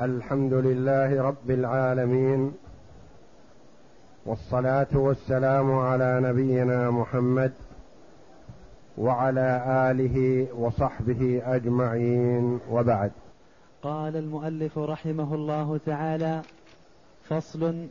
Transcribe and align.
الحمد 0.00 0.52
لله 0.52 1.22
رب 1.22 1.50
العالمين 1.50 2.52
والصلاة 4.26 4.88
والسلام 4.94 5.72
على 5.72 6.20
نبينا 6.22 6.90
محمد 6.90 7.52
وعلى 8.98 9.64
آله 9.90 10.46
وصحبه 10.54 11.42
أجمعين 11.44 12.60
وبعد. 12.70 13.12
قال 13.82 14.16
المؤلف 14.16 14.78
رحمه 14.78 15.34
الله 15.34 15.80
تعالى 15.86 16.42
فصل 17.28 17.86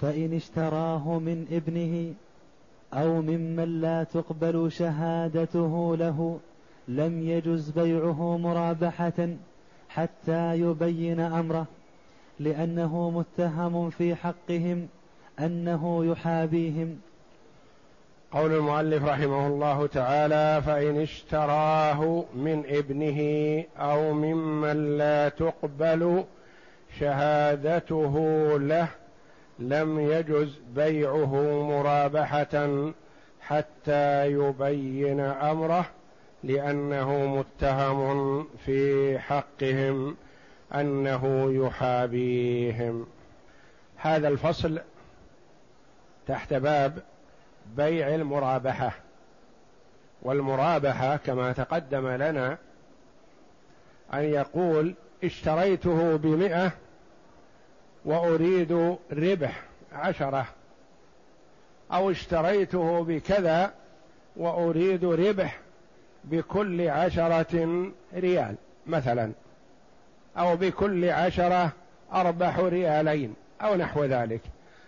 فإن 0.00 0.32
اشتراه 0.32 1.18
من 1.18 1.46
ابنه 1.50 2.14
أو 2.92 3.22
ممن 3.22 3.80
لا 3.80 4.04
تقبل 4.04 4.72
شهادته 4.72 5.96
له 5.96 6.38
لم 6.88 7.22
يجز 7.22 7.70
بيعه 7.70 8.38
مرابحة. 8.38 9.28
حتى 9.88 10.54
يبين 10.54 11.20
أمره 11.20 11.66
لأنه 12.40 13.10
متهم 13.10 13.90
في 13.90 14.14
حقهم 14.14 14.88
أنه 15.40 16.04
يحابيهم. 16.04 17.00
قول 18.32 18.52
المؤلف 18.52 19.04
رحمه 19.04 19.46
الله 19.46 19.86
تعالى 19.86 20.62
فإن 20.66 21.00
اشتراه 21.00 22.24
من 22.34 22.64
ابنه 22.68 23.64
أو 23.78 24.12
ممن 24.12 24.98
لا 24.98 25.28
تقبل 25.28 26.24
شهادته 26.98 28.14
له 28.58 28.88
لم 29.58 30.00
يجز 30.00 30.58
بيعه 30.74 31.62
مرابحة 31.62 32.68
حتى 33.40 34.26
يبين 34.26 35.20
أمره. 35.20 35.86
لأنه 36.44 37.26
متهم 37.26 38.44
في 38.66 39.18
حقهم 39.18 40.16
أنه 40.74 41.52
يحابيهم. 41.52 43.06
هذا 43.96 44.28
الفصل 44.28 44.80
تحت 46.26 46.54
باب 46.54 47.02
بيع 47.76 48.14
المرابحة. 48.14 48.92
والمرابحة 50.22 51.16
كما 51.16 51.52
تقدم 51.52 52.08
لنا 52.08 52.58
أن 54.14 54.24
يقول 54.24 54.94
اشتريته 55.24 56.16
بمئة 56.16 56.72
وأريد 58.04 58.96
ربح 59.12 59.62
عشرة. 59.92 60.46
أو 61.92 62.10
اشتريته 62.10 63.04
بكذا 63.04 63.74
وأريد 64.36 65.04
ربح 65.04 65.58
بكل 66.24 66.88
عشرة 66.88 67.86
ريال 68.14 68.54
مثلا 68.86 69.32
أو 70.36 70.56
بكل 70.56 71.04
عشرة 71.04 71.72
أربح 72.12 72.58
ريالين 72.58 73.34
أو 73.62 73.74
نحو 73.74 74.04
ذلك. 74.04 74.40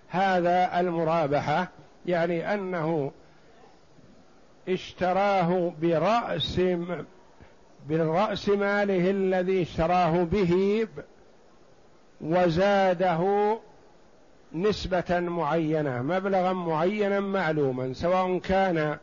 هذا 0.08 0.80
المرابحة 0.80 1.68
يعني 2.06 2.54
أنه 2.54 3.12
اشتراه 4.68 5.72
برأس 5.82 6.60
بالرأس 7.88 8.48
ماله 8.48 9.10
الذي 9.10 9.62
اشتراه 9.62 10.24
به 10.24 10.86
وزاده 12.20 13.58
نسبة 14.52 15.20
معينة 15.20 16.02
مبلغا 16.02 16.52
معينا 16.52 17.20
معلوما 17.20 17.92
سواء 17.92 18.38
كان 18.38 18.98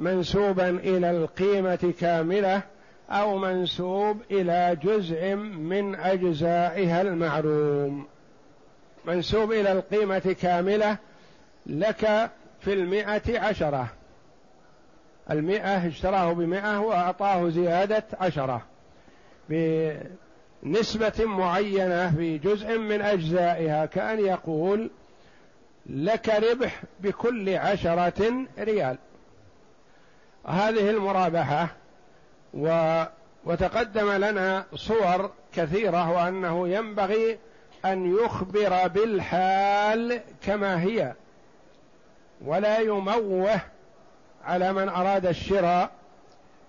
منسوبا 0.00 0.68
إلى 0.68 1.10
القيمة 1.10 1.94
كاملة 2.00 2.62
أو 3.10 3.38
منسوب 3.38 4.22
إلى 4.30 4.76
جزء 4.82 5.34
من 5.34 5.94
أجزائها 5.94 7.02
المعلوم 7.02 8.06
منسوب 9.04 9.52
إلى 9.52 9.72
القيمة 9.72 10.36
كاملة 10.42 10.96
لك 11.66 12.30
في 12.60 12.72
المئة 12.72 13.40
عشرة. 13.40 13.88
المئة 15.30 15.88
اشتراه 15.88 16.32
بمئة 16.32 16.80
وأعطاه 16.80 17.48
زيادة 17.48 18.04
عشرة. 18.20 18.62
بنسبة 19.48 21.24
معينة 21.24 22.10
في 22.16 22.38
جزء 22.38 22.78
من 22.78 23.02
أجزائها 23.02 23.86
كأن 23.86 24.18
يقول 24.18 24.90
لك 25.86 26.28
ربح 26.28 26.82
بكل 27.00 27.56
عشرة 27.56 28.46
ريال. 28.58 28.98
هذه 30.46 30.90
المرابحة 30.90 31.68
و 32.54 33.02
وتقدم 33.44 34.10
لنا 34.10 34.64
صور 34.74 35.30
كثيرة 35.54 36.10
وأنه 36.10 36.68
ينبغي 36.68 37.38
أن 37.84 38.16
يخبر 38.16 38.88
بالحال 38.88 40.20
كما 40.42 40.82
هي 40.82 41.12
ولا 42.44 42.78
يموه 42.78 43.60
على 44.44 44.72
من 44.72 44.88
أراد 44.88 45.26
الشراء 45.26 45.90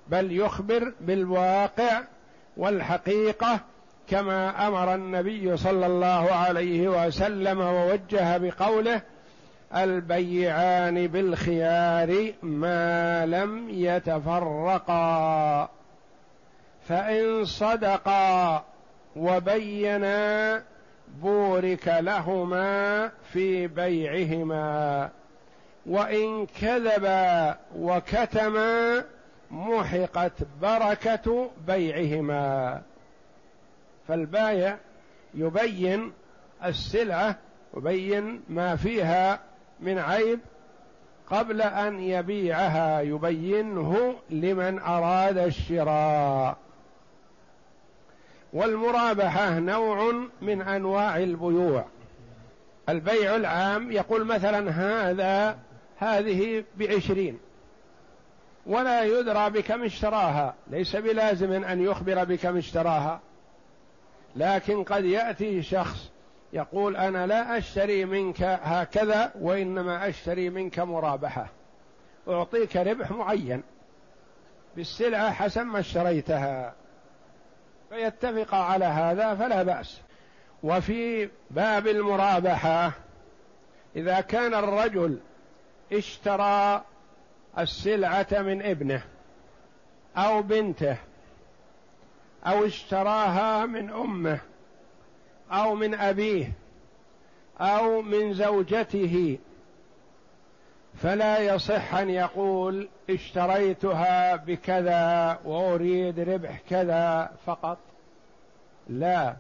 بل 0.08 0.32
يخبر 0.32 0.94
بالواقع 1.02 2.02
والحقيقة 2.58 3.60
كما 4.10 4.68
أمر 4.68 4.96
النبي 4.96 5.58
صلى 5.58 5.86
الله 5.86 6.32
عليه 6.32 7.06
وسلم 7.08 7.60
ووجه 7.60 8.38
بقوله 8.38 9.02
البيعان 9.76 11.08
بالخيار 11.08 12.34
ما 12.44 13.26
لم 13.26 13.70
يتفرقا 13.70 15.70
فإن 16.88 17.46
صدقا 17.46 18.64
وبينا 19.16 20.64
بورك 21.22 21.88
لهما 21.88 23.12
في 23.34 23.68
بيعهما. 23.68 25.10
وإن 25.86 26.46
كذبا 26.46 27.58
وكتما 27.76 29.04
محقت 29.52 30.34
بركة 30.62 31.50
بيعهما. 31.68 32.82
فالبايع 34.08 34.78
يبين 35.34 36.12
السلعة 36.66 37.36
يبين 37.78 38.42
ما 38.50 38.76
فيها 38.76 39.40
من 39.82 40.00
عيب 40.00 40.40
قبل 41.30 41.62
أن 41.62 42.00
يبيعها 42.00 43.02
يبينه 43.02 44.16
لمن 44.30 44.80
أراد 44.80 45.38
الشراء. 45.38 46.58
والمرابحة 48.54 49.60
نوع 49.60 50.14
من 50.42 50.62
أنواع 50.62 51.18
البيوع. 51.18 51.86
البيع 52.90 53.36
العام 53.36 53.92
يقول 53.92 54.26
مثلا 54.26 54.70
هذا 54.72 55.58
هذه 55.98 56.64
بعشرين. 56.78 57.40
ولا 58.66 59.04
يدرى 59.04 59.50
بكم 59.50 59.84
اشتراها. 59.84 60.56
ليس 60.68 60.96
بلازم 60.96 61.52
أن 61.52 61.82
يخبر 61.82 62.24
بكم 62.24 62.58
اشتراها. 62.58 63.20
لكن 64.36 64.84
قد 64.84 65.06
يأتي 65.06 65.64
شخص 65.64 66.11
يقول 66.54 66.98
أنا 66.98 67.28
لا 67.28 67.58
أشتري 67.58 68.06
منك 68.06 68.42
هكذا 68.42 69.32
وإنما 69.40 70.10
أشتري 70.10 70.50
منك 70.50 70.80
مرابحة. 70.80 71.48
أعطيك 72.28 72.78
ربح 72.78 73.12
معين. 73.12 73.64
بالسلعة 74.76 75.32
حسب 75.32 75.62
ما 75.62 75.80
اشتريتها. 75.80 76.74
فيتفق 77.90 78.56
على 78.56 78.86
هذا 78.86 79.36
فلا 79.36 79.64
بأس. 79.64 80.02
وفي 80.64 81.30
باب 81.52 81.88
المرابحة 81.88 82.92
إذا 83.96 84.22
كان 84.22 84.54
الرجل 84.54 85.20
اشترى 85.94 86.84
السلعة 87.60 88.28
من 88.32 88.62
ابنه 88.62 89.04
أو 90.18 90.42
بنته 90.42 90.98
أو 92.46 92.66
اشتراها 92.66 93.66
من 93.66 93.90
أمه 93.90 94.40
أو 95.52 95.76
من 95.76 95.94
أبيه 95.94 96.52
أو 97.60 98.02
من 98.02 98.34
زوجته 98.34 99.38
فلا 100.96 101.40
يصح 101.40 101.96
أن 101.96 102.10
يقول 102.10 102.90
اشتريتها 103.10 104.36
بكذا 104.36 105.40
وأريد 105.46 106.20
ربح 106.20 106.60
كذا 106.70 107.32
فقط. 107.46 107.78
لا 108.90 109.36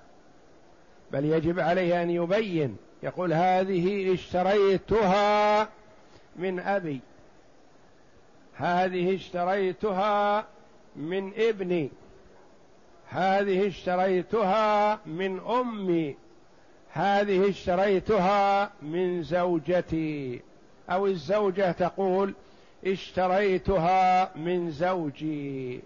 بل 1.11 1.25
يجب 1.25 1.59
عليه 1.59 2.01
أن 2.01 2.09
يبين 2.09 2.77
يقول 3.03 3.33
هذه 3.33 4.13
اشتريتها 4.13 5.67
من 6.35 6.59
أبي 6.59 6.99
هذه 8.55 9.15
اشتريتها 9.15 10.45
من 10.95 11.31
ابني. 11.37 11.89
هذه 13.11 13.67
اشتريتها 13.67 14.99
من 15.05 15.39
أمي. 15.39 16.15
هذه 16.91 17.49
اشتريتها 17.49 18.71
من 18.81 19.23
زوجتي. 19.23 20.41
أو 20.89 21.05
الزوجة 21.05 21.71
تقول 21.71 22.33
اشتريتها 22.85 24.31
من 24.35 24.71
زوجي. 24.71 25.81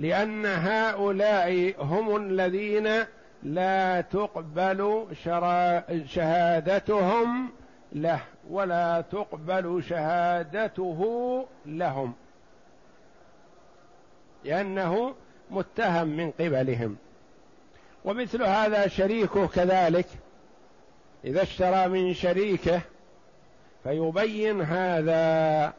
لأن 0.00 0.46
هؤلاء 0.46 1.74
هم 1.78 2.16
الذين 2.16 3.04
لا 3.42 4.00
تقبل 4.00 5.06
شهادتهم 6.06 7.50
له 7.92 8.20
ولا 8.50 9.00
تقبل 9.00 9.82
شهادته 9.88 11.44
لهم. 11.66 12.12
لأنه 14.44 15.14
متهم 15.52 16.08
من 16.08 16.30
قبلهم. 16.30 16.96
ومثل 18.04 18.42
هذا 18.42 18.88
شريكه 18.88 19.46
كذلك 19.46 20.06
إذا 21.24 21.42
اشترى 21.42 21.88
من 21.88 22.14
شريكه 22.14 22.80
فيبين 23.82 24.60
هذا 24.60 25.72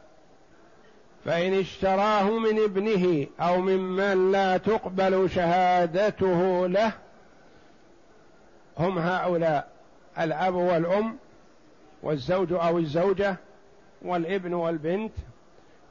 فإن 1.24 1.54
اشتراه 1.54 2.38
من 2.38 2.64
ابنه 2.64 3.26
أو 3.40 3.60
ممن 3.60 4.32
لا 4.32 4.56
تقبل 4.56 5.30
شهادته 5.30 6.66
له 6.66 6.92
هم 8.78 8.98
هؤلاء 8.98 9.68
الأب 10.18 10.54
والأم 10.54 11.16
والزوج 12.02 12.52
أو 12.52 12.78
الزوجة 12.78 13.36
والابن 14.02 14.54
والبنت 14.54 15.12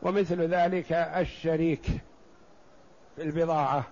ومثل 0.02 0.42
ذلك 0.42 0.92
الشريك. 0.94 1.86
البضاعة. 3.20 3.84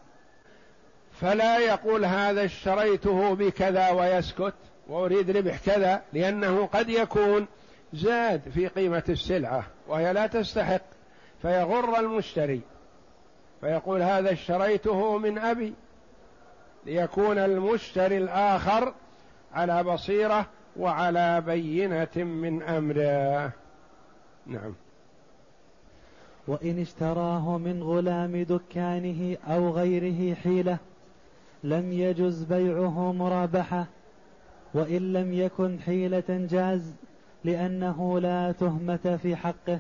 فلا 1.22 1.58
يقول 1.58 2.06
هذا 2.06 2.46
اشتريته 2.46 3.36
بكذا 3.36 3.90
ويسكت 3.90 4.54
وأريد 4.88 5.38
ربح 5.38 5.60
كذا 5.66 6.02
لأنه 6.14 6.66
قد 6.66 6.90
يكون 6.90 7.48
زاد 7.94 8.42
في 8.54 8.68
قيمة 8.68 9.04
السلعة 9.10 9.64
وهي 9.88 10.14
لا 10.14 10.28
تستحق. 10.28 10.82
فيغر 11.42 12.00
المشتري. 12.00 12.62
فيقول 13.62 14.02
هذا 14.02 14.32
اشتريته 14.32 15.18
من 15.18 15.38
أبي 15.38 15.74
ليكون 16.86 17.38
المشتري 17.38 18.18
الآخر 18.18 18.94
على 19.54 19.84
بصيرة 19.84 20.46
وعلى 20.78 21.42
بينة 21.42 22.16
من 22.16 22.64
أمره. 22.64 23.52
نعم. 24.46 24.74
وإن 26.48 26.82
اشتراه 26.82 27.58
من 27.58 27.84
غلام 27.84 28.44
دكانه 28.44 29.38
أو 29.48 29.70
غيره 29.70 30.36
حيلة 30.36 30.78
لم 31.64 31.94
يجز 31.94 32.44
بيعه 32.44 33.12
مرابحة 33.12 33.86
وإن 34.74 35.14
لم 35.14 35.34
يكن 35.34 35.80
حيلة 35.80 36.24
جاز 36.30 36.94
لأنه 37.44 38.20
لا 38.20 38.52
تهمة 38.52 39.20
في 39.22 39.36
حقه. 39.36 39.80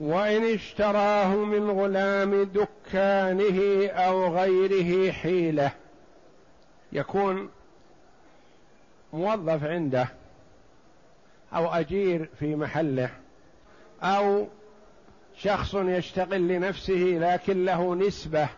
وإن 0.00 0.54
اشتراه 0.54 1.36
من 1.36 1.70
غلام 1.70 2.42
دكانه 2.42 3.88
أو 3.88 4.36
غيره 4.36 5.12
حيلة. 5.12 5.72
يكون 6.92 7.48
موظف 9.12 9.64
عنده 9.64 10.08
أو 11.52 11.66
أجير 11.66 12.28
في 12.38 12.56
محله 12.56 13.10
أو 14.02 14.46
شخص 15.42 15.74
يشتغل 15.74 16.48
لنفسه 16.48 17.18
لكن 17.20 17.64
له 17.64 17.94
نسبة 17.94 18.48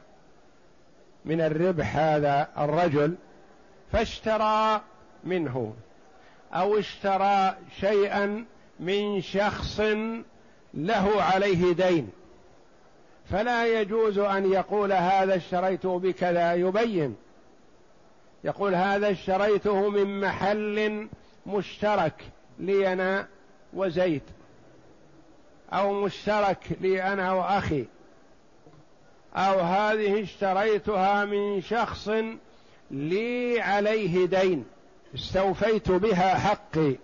من 1.25 1.41
الربح 1.41 1.97
هذا 1.97 2.49
الرجل 2.59 3.15
فاشترى 3.93 4.81
منه 5.25 5.75
أو 6.53 6.79
اشترى 6.79 7.57
شيئا 7.81 8.45
من 8.81 9.21
شخص 9.21 9.81
له 10.75 11.23
عليه 11.23 11.73
دين. 11.73 12.11
فلا 13.31 13.81
يجوز 13.81 14.19
أن 14.19 14.53
يقول 14.53 14.93
هذا 14.93 15.37
اشتريته 15.37 15.99
بكذا 15.99 16.55
يبين. 16.55 17.17
يقول 18.45 18.75
هذا 18.75 19.11
اشتريته 19.11 19.89
من 19.89 20.21
محل 20.21 21.09
مشترك 21.47 22.25
لي 22.59 22.93
أنا 22.93 23.29
وزيد 23.73 24.23
أو 25.73 25.93
مشترك 25.93 26.59
لي 26.81 27.03
أنا 27.03 27.33
وأخي 27.33 27.85
أو 29.37 29.61
هذه 29.61 30.23
اشتريتها 30.23 31.25
من 31.25 31.63
شخص 31.63 32.11
لي 32.91 33.61
عليه 33.61 34.27
دين 34.27 34.65
استوفيت 35.15 35.91
بها 35.91 36.39
حقي. 36.39 36.97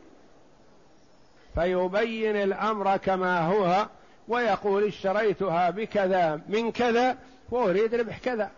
فيبين 1.55 2.37
الأمر 2.37 2.97
كما 2.97 3.41
هو 3.41 3.87
ويقول 4.29 4.85
اشتريتها 4.85 5.71
بكذا 5.71 6.41
من 6.49 6.73
كذا 6.73 7.19
وأريد 7.50 7.94
ربح 7.94 8.19
كذا. 8.19 8.50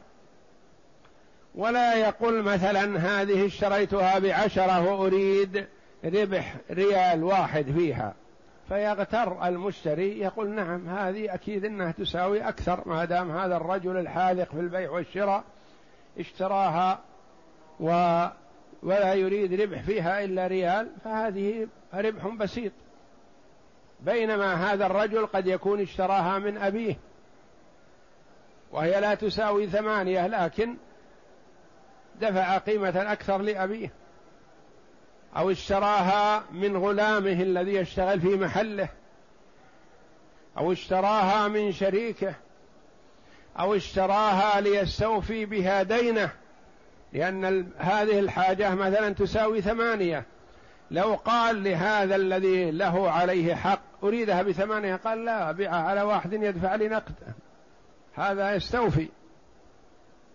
ولا 1.55 1.95
يقول 1.95 2.43
مثلا 2.43 2.99
هذه 2.99 3.47
اشتريتها 3.47 4.19
بعشرة 4.19 4.93
وأريد 4.93 5.67
ربح 6.05 6.56
ريال 6.71 7.25
واحد 7.25 7.73
فيها. 7.79 8.15
فيغتر 8.70 9.49
المشتري 9.49 10.19
يقول 10.19 10.50
نعم 10.50 10.88
هذه 10.88 11.34
أكيد 11.34 11.64
إنها 11.64 11.93
تساوي 11.93 12.49
أكثر 12.49 12.88
ما 12.88 13.05
دام 13.05 13.31
هذا 13.31 13.56
الرجل 13.56 13.96
الحاذق 13.96 14.50
في 14.50 14.61
البيع 14.61 14.90
والشراء 14.90 15.44
اشتراها 16.19 17.00
و 17.81 18.26
ولا 18.82 19.14
يريد 19.14 19.61
ربح 19.61 19.82
فيها 19.82 20.25
إلا 20.25 20.46
ريال 20.46 20.90
فهذه 21.05 21.69
ربح 21.94 22.26
بسيط. 22.26 22.72
بينما 24.00 24.72
هذا 24.72 24.87
الرجل 24.87 25.26
قد 25.26 25.46
يكون 25.46 25.81
اشتراها 25.81 26.38
من 26.38 26.58
أبيه 26.58 26.96
وهي 28.72 29.00
لا 29.00 29.14
تساوي 29.14 29.67
ثمانية 29.67 30.26
لكن 30.26 30.76
دفع 32.20 32.58
قيمة 32.58 33.12
أكثر 33.12 33.38
لأبيه. 33.43 33.93
أو 35.37 35.50
اشتراها 35.50 36.44
من 36.53 36.77
غلامه 36.77 37.43
الذي 37.43 37.75
يشتغل 37.75 38.21
في 38.21 38.37
محله 38.37 38.88
أو 40.59 40.73
اشتراها 40.73 41.49
من 41.49 41.73
شريكه 41.73 42.35
أو 43.59 43.75
اشتراها 43.75 44.61
ليستوفي 44.61 45.44
بها 45.44 45.82
دينه 45.82 46.31
لأن 47.12 47.69
هذه 47.79 48.19
الحاجة 48.19 48.75
مثلا 48.75 49.15
تساوي 49.15 49.62
ثمانية. 49.62 50.25
لو 50.91 51.15
قال 51.15 51.65
لهذا 51.65 52.17
الذي 52.17 52.71
له 52.71 53.11
عليه 53.11 53.55
حق 53.55 53.81
أريدها 54.03 54.43
بثمانية 54.43 54.97
قال 54.97 55.25
لا 55.25 55.50
أبيعها 55.50 55.82
على 55.82 56.03
واحد 56.03 56.32
يدفع 56.32 56.75
لي 56.75 56.88
نقد. 56.88 57.15
هذا 58.15 58.55
يستوفي. 58.55 59.09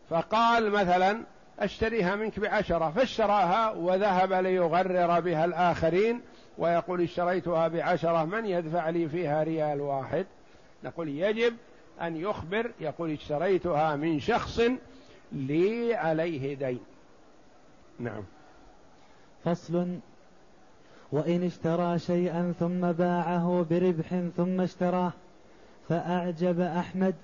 فقال 0.09 0.71
مثلا 0.71 1.24
أشتريها 1.60 2.16
منك 2.16 2.40
بعشرة 2.40 2.92
فاشتراها 2.92 3.71
وذهب 3.71 4.33
ليغرر 4.33 5.19
بها 5.19 5.45
الآخرين 5.45 6.21
ويقول 6.57 7.02
اشتريتها 7.02 7.68
بعشرة 7.68 8.26
من 8.26 8.45
يدفع 8.45 8.90
لي 8.90 9.09
فيها 9.09 9.44
ريال 9.44 9.81
واحد؟ 9.81 10.26
نقول 10.83 11.09
يجب 11.09 11.54
أن 12.02 12.16
يخبر 12.16 12.71
يقول 12.80 13.12
اشتريتها 13.12 13.95
من 13.95 14.19
شخص 14.19 14.62
لي 15.31 15.95
عليه 15.95 16.56
دين. 16.56 16.80
نعم. 18.00 18.24
فصل. 19.45 19.88
وإن 21.12 21.44
اشترى 21.44 22.00
شيئا 22.00 22.54
ثم 22.59 22.92
باعه 22.92 23.66
بربح 23.69 24.21
ثم 24.38 24.62
اشتراه 24.62 25.14
فأعجب 25.90 26.59
أحمد 26.62 27.16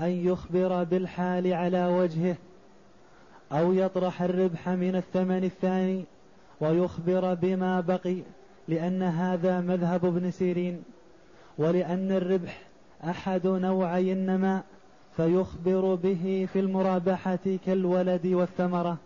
أن 0.00 0.10
يخبر 0.10 0.84
بالحال 0.84 1.52
على 1.52 1.86
وجهه. 1.86 2.36
أو 3.52 3.72
يطرح 3.72 4.22
الربح 4.22 4.68
من 4.68 4.96
الثمن 4.96 5.44
الثاني 5.44 6.04
ويخبر 6.60 7.34
بما 7.34 7.80
بقي 7.80 8.16
لأن 8.68 9.02
هذا 9.02 9.60
مذهب 9.60 10.04
ابن 10.04 10.30
سيرين. 10.30 10.82
ولأن 11.58 12.12
الربح 12.12 12.62
أحد 13.04 13.46
نوعي 13.46 14.12
النماء 14.12 14.64
فيخبر 15.16 15.94
به 15.94 16.48
في 16.52 16.60
المرابحة 16.60 17.38
كالولد 17.66 18.26
والثمرة. 18.26 18.96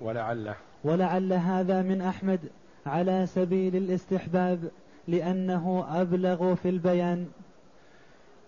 ولعل. 0.00 0.54
ولعل 0.84 1.32
هذا 1.32 1.82
من 1.82 2.00
أحمد 2.00 2.40
على 2.86 3.26
سبيل 3.26 3.76
الاستحباب 3.76 4.70
لأنه 5.08 5.86
أبلغ 5.90 6.54
في 6.54 6.68
البيان. 6.68 7.26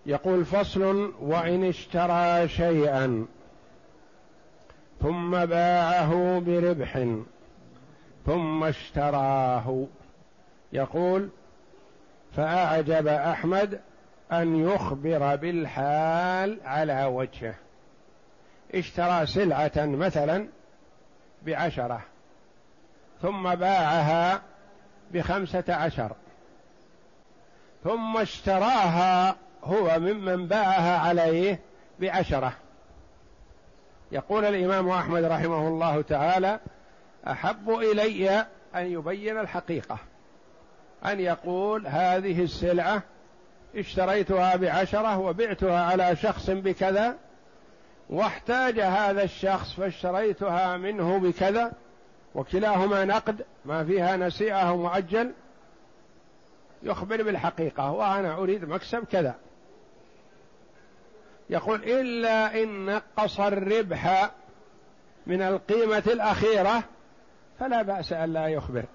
يقول 0.05 0.45
فصل 0.45 1.13
وإن 1.21 1.63
اشترى 1.63 2.47
شيئا. 2.47 3.25
ثم 5.01 5.45
باعه 5.45 6.39
بربح 6.39 7.07
ثم 8.25 8.63
اشتراه. 8.63 9.85
يقول 10.73 11.29
فأعجب 12.35 13.07
أحمد 13.07 13.79
أن 14.31 14.55
يخبر 14.55 15.35
بالحال 15.35 16.59
على 16.65 17.05
وجهه. 17.05 17.55
اشترى 18.75 19.25
سلعة 19.25 19.71
مثلا 19.75 20.47
بعشرة 21.45 22.01
ثم 23.21 23.55
باعها 23.55 24.41
بخمسة 25.13 25.63
عشر 25.69 26.11
ثم 27.83 28.17
اشتراها 28.17 29.35
هو 29.63 29.99
ممن 29.99 30.47
باعها 30.47 30.97
عليه 30.97 31.59
بعشرة. 31.99 32.53
يقول 34.11 34.45
الإمام 34.45 34.89
أحمد 34.89 35.23
رحمه 35.23 35.67
الله 35.67 36.01
تعالى 36.01 36.59
أحب 37.27 37.69
إلي 37.69 38.45
أن 38.75 38.85
يبين 38.85 39.39
الحقيقة 39.39 39.97
أن 41.05 41.19
يقول 41.19 41.87
هذه 41.87 42.43
السلعة 42.43 43.03
اشتريتها 43.75 44.55
بعشرة 44.55 45.17
وبعتها 45.19 45.85
على 45.85 46.15
شخص 46.15 46.49
بكذا 46.49 47.17
واحتاج 48.09 48.79
هذا 48.79 49.23
الشخص 49.23 49.73
فاشتريتها 49.73 50.77
منه 50.77 51.17
بكذا 51.19 51.71
وكلاهما 52.35 53.05
نقد 53.05 53.45
ما 53.65 53.83
فيها 53.85 54.17
نسيئة 54.17 54.75
مؤجل 54.75 55.31
يخبر 56.83 57.23
بالحقيقة 57.23 57.91
وأنا 57.91 58.37
أريد 58.37 58.65
مكسب 58.65 59.03
كذا. 59.03 59.35
يقول 61.51 61.83
إلا 61.83 62.63
إن 62.63 62.85
نقص 62.85 63.39
الربح 63.39 64.31
من 65.27 65.41
القيمة 65.41 66.03
الأخيرة 66.07 66.83
فلا 67.59 67.81
بأس 67.81 68.13
أن 68.13 68.33
لا 68.33 68.47
يخبر. 68.47 68.85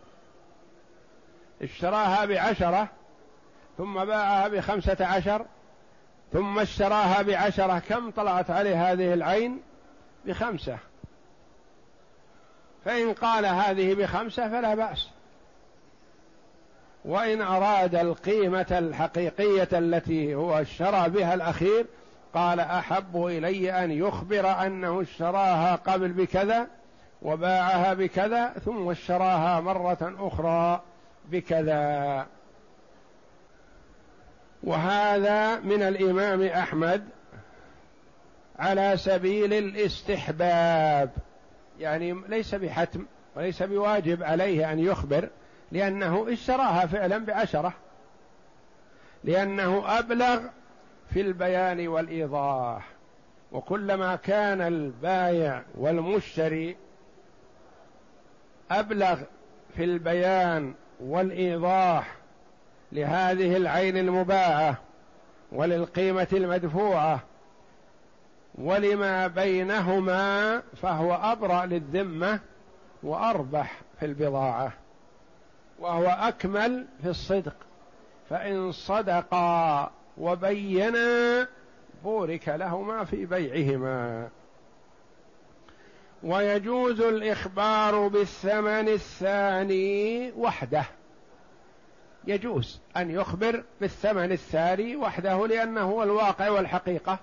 اشتراها 1.63 2.25
بعشرة 2.25 2.89
ثم 3.79 4.05
باعها 4.05 4.49
بخمسة 4.49 5.07
عشر 5.07 5.47
ثم 6.33 6.59
اشتراها 6.59 7.23
بعشرة 7.23 7.79
كم 7.79 8.11
طلعت 8.11 8.51
عليه 8.51 8.93
هذه 8.93 9.15
العين؟ 9.15 9.63
بخمسة. 10.25 10.79
فإن 12.85 13.13
قال 13.13 13.47
هذه 13.47 13.95
بخمسة 13.95 14.49
فلا 14.49 14.75
بأس. 14.75 15.09
وإن 17.05 17.43
أراد 17.43 17.95
القيمة 17.95 18.67
الحقيقية 18.71 19.69
التي 19.73 20.35
هو 20.35 20.59
اشترى 20.59 21.09
بها 21.09 21.35
الأخير 21.35 21.87
قال 22.35 22.61
أحب 22.61 23.27
إلي 23.27 23.85
أن 23.85 23.91
يخبر 23.91 24.67
أنه 24.67 25.03
اشتراها 25.03 25.77
قبل 25.77 26.13
بكذا 26.13 26.67
وباعها 27.23 27.95
بكذا 27.95 28.49
ثم 28.65 28.91
اشتراها 28.91 29.61
مرة 29.61 30.15
أخرى 30.19 30.83
بكذا. 31.31 32.27
وهذا 34.63 35.61
من 35.61 35.83
الإمام 35.83 36.43
أحمد 36.43 37.09
على 38.59 38.97
سبيل 38.97 39.53
الاستحباب 39.53 41.11
يعني 41.81 42.23
ليس 42.29 42.55
بحتم 42.55 43.07
وليس 43.37 43.63
بواجب 43.63 44.23
عليه 44.23 44.73
أن 44.73 44.79
يخبر 44.79 45.29
لأنه 45.73 46.27
اشتراها 46.33 46.87
فعلا 46.87 47.19
بعشرة 47.19 47.73
لأنه 49.25 49.99
أبلغ 49.99 50.41
في 51.11 51.21
البيان 51.21 51.89
والإيضاح. 51.89 52.89
وكلما 53.53 54.17
كان 54.17 54.61
البايع 54.61 55.63
والمشتري 55.75 56.77
أبلغ 58.71 59.19
في 59.77 59.85
البيان 59.85 60.75
والإيضاح 61.01 62.17
لهذه 62.93 63.57
العين 63.57 63.97
المباعة 63.97 64.79
وللقيمة 65.53 66.29
المدفوعة 66.33 67.21
ولما 68.55 69.27
بينهما 69.27 70.63
فهو 70.83 71.15
أبرأ 71.15 71.67
للذمة 71.67 72.41
وأربح 73.03 73.81
في 74.01 74.07
البضاعة 74.07 74.73
وهو 75.79 76.07
أكمل 76.07 76.87
في 77.03 77.09
الصدق. 77.09 77.55
فإن 78.31 78.73
صدقا 78.73 79.91
وبينا 80.19 81.49
بورك 82.05 82.49
لهما 82.49 83.05
في 83.05 83.27
بيعهما. 83.27 84.29
ويجوز 86.23 87.01
الإخبار 87.01 88.09
بالثمن 88.09 88.89
الثاني 88.89 90.33
وحده. 90.37 90.85
يجوز 92.27 92.81
أن 92.97 93.11
يخبر 93.11 93.65
بالثمن 93.81 94.33
الثاني 94.33 94.97
وحده 94.97 95.47
لأنه 95.47 95.81
هو 95.81 96.03
الواقع 96.03 96.49
والحقيقة. 96.49 97.19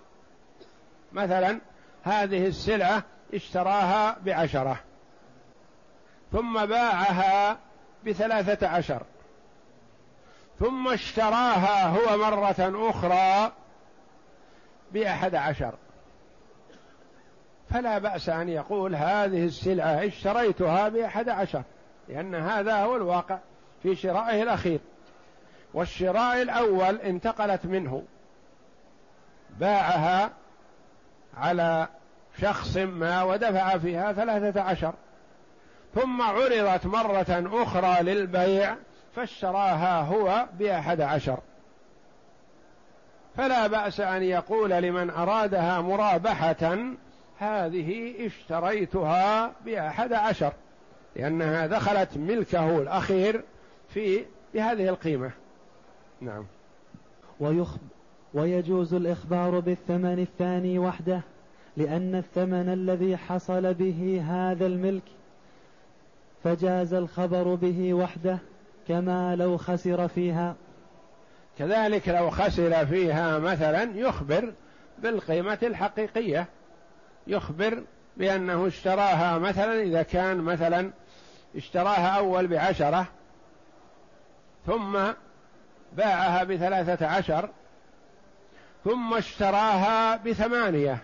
مثلا 1.14 1.60
هذه 2.04 2.48
السلعة 2.48 3.04
اشتراها 3.34 4.18
بعشرة 4.26 4.80
ثم 6.32 6.66
باعها 6.66 7.58
بثلاثة 8.06 8.68
عشر. 8.68 9.04
ثم 10.60 10.88
اشتراها 10.88 11.88
هو 11.88 12.18
مرة 12.18 12.90
أخرى 12.90 13.52
بأحد 14.92 15.36
عشر. 15.36 15.74
فلا 17.70 17.98
بأس 17.98 18.30
أن 18.30 18.50
يقول 18.50 18.96
هذه 18.96 19.46
السلعة 19.46 20.08
اشتريتها 20.08 20.90
بأحد 20.90 21.30
عشر 21.30 21.64
لأن 22.10 22.36
هذا 22.36 22.76
هو 22.76 22.96
الواقع 22.96 23.40
في 23.84 23.96
شرائه 23.96 24.44
الأخير. 24.44 24.80
والشراء 25.74 26.42
الأول 26.42 26.96
انتقلت 26.96 27.66
منه 27.66 28.04
باعها 29.60 30.32
على 31.38 31.88
شخص 32.42 32.78
ما 32.78 33.24
ودفع 33.24 33.78
فيها 33.78 34.14
ثلاثة 34.14 34.62
عشر. 34.62 34.94
ثم 35.96 36.22
عرضت 36.22 36.86
مرة 36.86 37.50
أخرى 37.64 38.04
للبيع 38.04 38.76
فاشتراها 39.16 40.02
هو 40.02 40.46
بأحد 40.60 41.02
عشر. 41.02 41.40
فلا 43.38 43.68
بأس 43.68 44.00
أن 44.00 44.24
يقول 44.24 44.70
لمن 44.70 45.10
أرادها 45.10 45.82
مرابحة 45.82 46.78
هذه 47.40 48.14
اشتريتها 48.26 49.52
بأحد 49.66 50.14
عشر 50.14 50.54
لأنها 51.16 51.68
دخلت 51.68 52.18
ملكه 52.18 52.78
الأخير 52.82 53.44
في 53.90 54.26
بهذه 54.54 54.90
القيمة. 54.90 55.32
نعم. 56.22 56.46
ويخب 57.40 57.80
ويجوز 58.34 58.94
الإخبار 58.94 59.60
بالثمن 59.60 60.20
الثاني 60.20 60.80
وحده 60.80 61.22
لأن 61.78 62.16
الثمن 62.16 62.74
الذي 62.74 63.18
حصل 63.18 63.74
به 63.74 64.24
هذا 64.28 64.66
الملك 64.66 65.04
فجاز 66.44 66.94
الخبر 66.94 67.56
به 67.56 67.94
وحده. 67.94 68.38
كما 68.88 69.36
لو 69.36 69.58
خسر 69.58 70.08
فيها. 70.08 70.56
كذلك 71.60 72.10
لو 72.10 72.30
خسر 72.30 72.86
فيها 72.86 73.40
مثلا 73.40 73.84
يخبر 73.84 74.54
بالقيمة 75.00 75.58
الحقيقية. 75.64 76.48
يخبر 77.28 77.84
بأنه 78.18 78.68
اشتراها 78.68 79.38
مثلا 79.38 79.82
إذا 79.82 80.04
كان 80.04 80.38
مثلا 80.38 80.92
اشتراها 81.56 82.08
أول 82.08 82.48
بعشرة 82.48 83.08
ثم 84.66 85.00
باعها 85.98 86.44
بثلاثة 86.44 87.08
عشر 87.08 87.50
ثم 88.84 89.14
اشتراها 89.14 90.16
بثمانية 90.16 90.98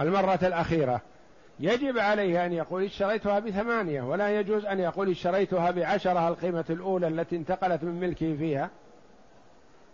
المرة 0.00 0.38
الأخيرة. 0.42 1.00
يجب 1.62 1.98
عليه 1.98 2.46
أن 2.46 2.52
يقول 2.52 2.84
اشتريتها 2.84 3.38
بثمانية 3.38 4.02
ولا 4.02 4.40
يجوز 4.40 4.64
أن 4.64 4.80
يقول 4.80 5.10
اشتريتها 5.10 5.70
بعشرة 5.70 6.28
القيمة 6.28 6.64
الأولى 6.70 7.08
التي 7.08 7.36
انتقلت 7.36 7.84
من 7.84 8.00
ملكه 8.00 8.36
فيها. 8.36 8.70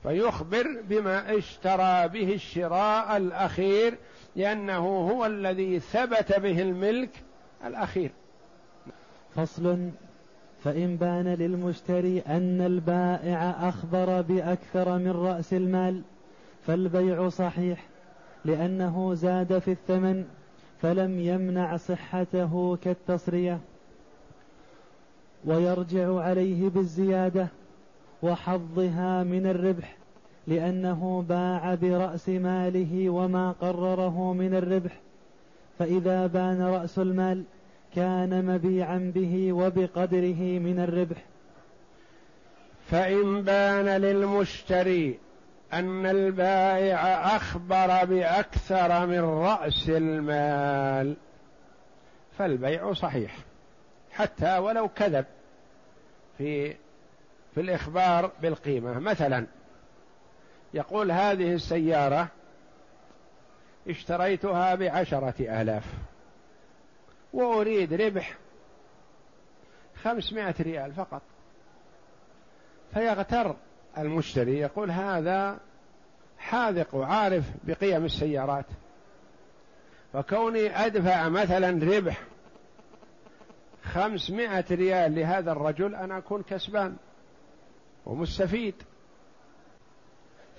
فيخبر 0.02 0.82
بما 0.88 1.38
اشترى 1.38 2.08
به 2.08 2.34
الشراء 2.34 3.16
الأخير 3.16 3.94
لأنه 4.36 4.86
هو 4.86 5.26
الذي 5.26 5.80
ثبت 5.80 6.40
به 6.40 6.62
الملك 6.62 7.10
الأخير. 7.64 8.10
فصل. 9.36 9.90
فإن 10.64 10.96
بان 10.96 11.34
للمشتري 11.34 12.20
أن 12.20 12.60
البائع 12.60 13.68
أخبر 13.68 14.20
بأكثر 14.20 14.98
من 14.98 15.10
رأس 15.10 15.52
المال 15.52 16.02
فالبيع 16.66 17.28
صحيح 17.28 17.86
لأنه 18.44 19.14
زاد 19.14 19.58
في 19.58 19.70
الثمن. 19.70 20.24
فلم 20.82 21.20
يمنع 21.20 21.76
صحته 21.76 22.78
كالتصرية 22.84 23.58
ويرجع 25.44 26.20
عليه 26.20 26.68
بالزيادة 26.68 27.48
وحظها 28.22 29.22
من 29.22 29.46
الربح 29.46 29.96
لأنه 30.46 31.24
باع 31.28 31.74
برأس 31.74 32.28
ماله 32.28 33.10
وما 33.10 33.52
قرره 33.52 34.32
من 34.32 34.54
الربح. 34.54 35.00
فإذا 35.78 36.26
بان 36.26 36.62
رأس 36.62 36.98
المال 36.98 37.42
كان 37.94 38.44
مبيعا 38.44 39.12
به 39.14 39.52
وبقدره 39.52 40.58
من 40.58 40.78
الربح. 40.78 41.24
فإن 42.90 43.42
بان 43.42 43.86
للمشتري 43.86 45.18
أن 45.72 46.06
البائع 46.06 47.36
أخبر 47.36 48.04
بأكثر 48.04 49.06
من 49.06 49.20
رأس 49.20 49.88
المال. 49.88 51.16
فالبيع 52.38 52.92
صحيح. 52.92 53.36
حتى 54.12 54.58
ولو 54.58 54.88
كذب 54.88 55.24
في 56.38 56.76
في 57.54 57.60
الإخبار 57.60 58.32
بالقيمة. 58.42 58.98
مثلا 58.98 59.46
يقول 60.74 61.10
هذه 61.10 61.54
السيارة 61.54 62.28
اشتريتها 63.88 64.74
بعشرة 64.74 65.60
آلاف 65.62 65.84
وأريد 67.32 67.92
ربح 67.92 68.34
خمسمائة 70.02 70.54
ريال 70.60 70.92
فقط. 70.92 71.22
فيغتر 72.94 73.56
المشتري 73.98 74.58
يقول 74.58 74.90
هذا 74.90 75.58
حاذق 76.38 76.94
وعارف 76.94 77.44
بقيم 77.64 78.04
السيارات 78.04 78.66
فكوني 80.12 80.86
أدفع 80.86 81.28
مثلا 81.28 81.96
ربح 81.96 82.22
خمسمائة 83.92 84.64
ريال 84.70 85.14
لهذا 85.14 85.52
الرجل 85.52 85.94
أنا 85.94 86.18
أكون 86.18 86.42
كسبان 86.42 86.96
ومستفيد. 88.06 88.74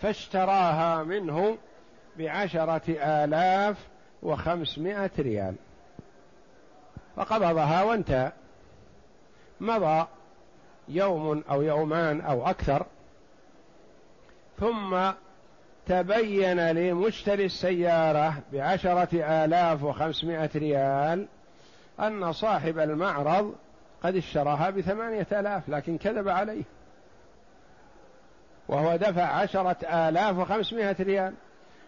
فاشتراها 0.01 1.03
منه 1.03 1.57
بعشرة 2.17 2.81
آلاف 2.89 3.87
وخمسمائة 4.23 5.11
ريال. 5.19 5.55
فقبضها 7.15 7.83
وانتهى. 7.83 8.31
مضى 9.59 10.07
يوم 10.87 11.43
أو 11.49 11.61
يومان 11.61 12.21
أو 12.21 12.47
أكثر. 12.47 12.85
ثم 14.59 15.11
تبين 15.87 16.71
لمشتري 16.71 17.45
السيارة 17.45 18.33
بعشرة 18.53 19.43
آلاف 19.45 19.83
وخمسمائة 19.83 20.49
ريال 20.55 21.27
أن 21.99 22.31
صاحب 22.31 22.79
المعرض 22.79 23.55
قد 24.03 24.15
اشتراها 24.15 24.69
بثمانية 24.69 25.27
آلاف 25.31 25.69
لكن 25.69 25.97
كذب 25.97 26.29
عليه. 26.29 26.63
وهو 28.67 28.95
دفع 28.95 29.23
عشرة 29.23 29.77
آلاف 29.83 30.37
وخمسمائة 30.37 30.95
ريال. 30.99 31.33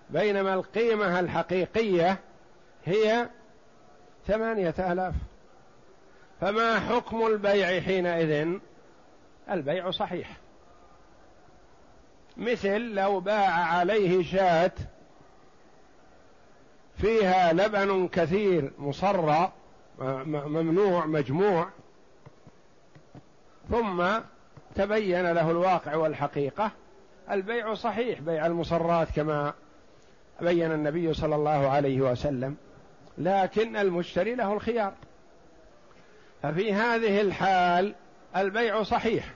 بينما 0.10 0.54
القيمة 0.54 1.20
الحقيقية 1.20 2.18
هي 2.86 3.30
ثمانية 4.28 4.76
آلاف. 4.80 5.14
فما 6.42 6.80
حكم 6.80 7.28
البيع 7.28 7.82
حينئذ؟ 7.82 8.60
البيع 9.52 9.92
صحيح. 9.92 10.41
مثل 12.38 12.80
لو 12.80 13.20
باع 13.20 13.50
عليه 13.50 14.24
شاة 14.24 14.72
فيها 16.98 17.54
لبن 17.54 18.08
كثير 18.08 18.72
مصرى 18.80 19.52
ممنوع 20.00 21.06
مجموع. 21.06 21.70
ثم 23.70 24.08
تبين 24.76 25.32
له 25.32 25.52
الواقع 25.52 25.96
والحقيقة. 25.96 26.72
البيع 27.32 27.74
صحيح 27.74 28.20
بيع 28.20 28.46
المصرات 28.46 29.08
كما 29.16 29.54
بين 30.42 30.72
النبي 30.72 31.14
صلى 31.14 31.36
الله 31.36 31.70
عليه 31.70 32.02
وسلم 32.02 32.56
لكن 33.18 33.76
المشتري 33.76 34.36
له 34.36 34.54
الخيار. 34.54 34.94
ففي 36.44 36.74
هذه 36.74 37.22
الحال 37.22 37.96
البيع 38.36 38.84
صحيح. 38.84 39.34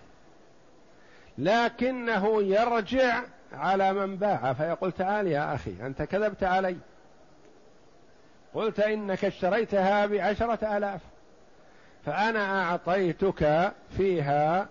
لكنه 1.37 2.43
يرجع 2.43 3.21
على 3.53 3.93
من 3.93 4.15
باع 4.17 4.53
فيقول 4.53 4.91
تعال 4.91 5.27
يا 5.27 5.55
أخي 5.55 5.75
أنت 5.81 6.01
كذبت 6.01 6.43
علي. 6.43 6.77
قلت 8.53 8.79
إنك 8.79 9.25
اشتريتها 9.25 10.05
بعشرة 10.05 10.77
آلاف 10.77 11.01
فأنا 12.05 12.63
أعطيتك 12.63 13.71
فيها 13.97 14.67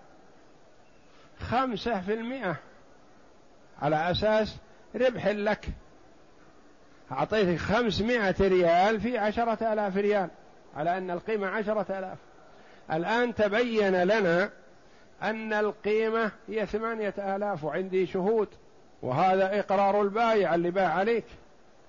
خمسة 1.40 2.00
في 2.00 2.14
المئة 2.14 2.56
على 3.82 4.10
أساس 4.10 4.56
ربح 4.94 5.26
لك. 5.26 5.66
أعطيتك 7.12 7.58
خمسمائة 7.58 8.34
ريال 8.40 9.00
في 9.00 9.18
عشرة 9.18 9.72
آلاف 9.72 9.96
ريال 9.96 10.28
على 10.76 10.98
أن 10.98 11.10
القيمة 11.10 11.46
عشرة 11.46 11.98
آلاف. 11.98 12.18
الآن 12.92 13.34
تبين 13.34 14.02
لنا 14.02 14.50
أن 15.22 15.52
القيمة 15.52 16.30
هي 16.48 16.66
ثمانية 16.66 17.14
آلاف 17.18 17.64
وعندي 17.64 18.06
شهود 18.06 18.48
وهذا 19.02 19.58
إقرار 19.58 20.02
البايع 20.02 20.54
اللي 20.54 20.70
باع 20.70 20.88
عليك. 20.88 21.24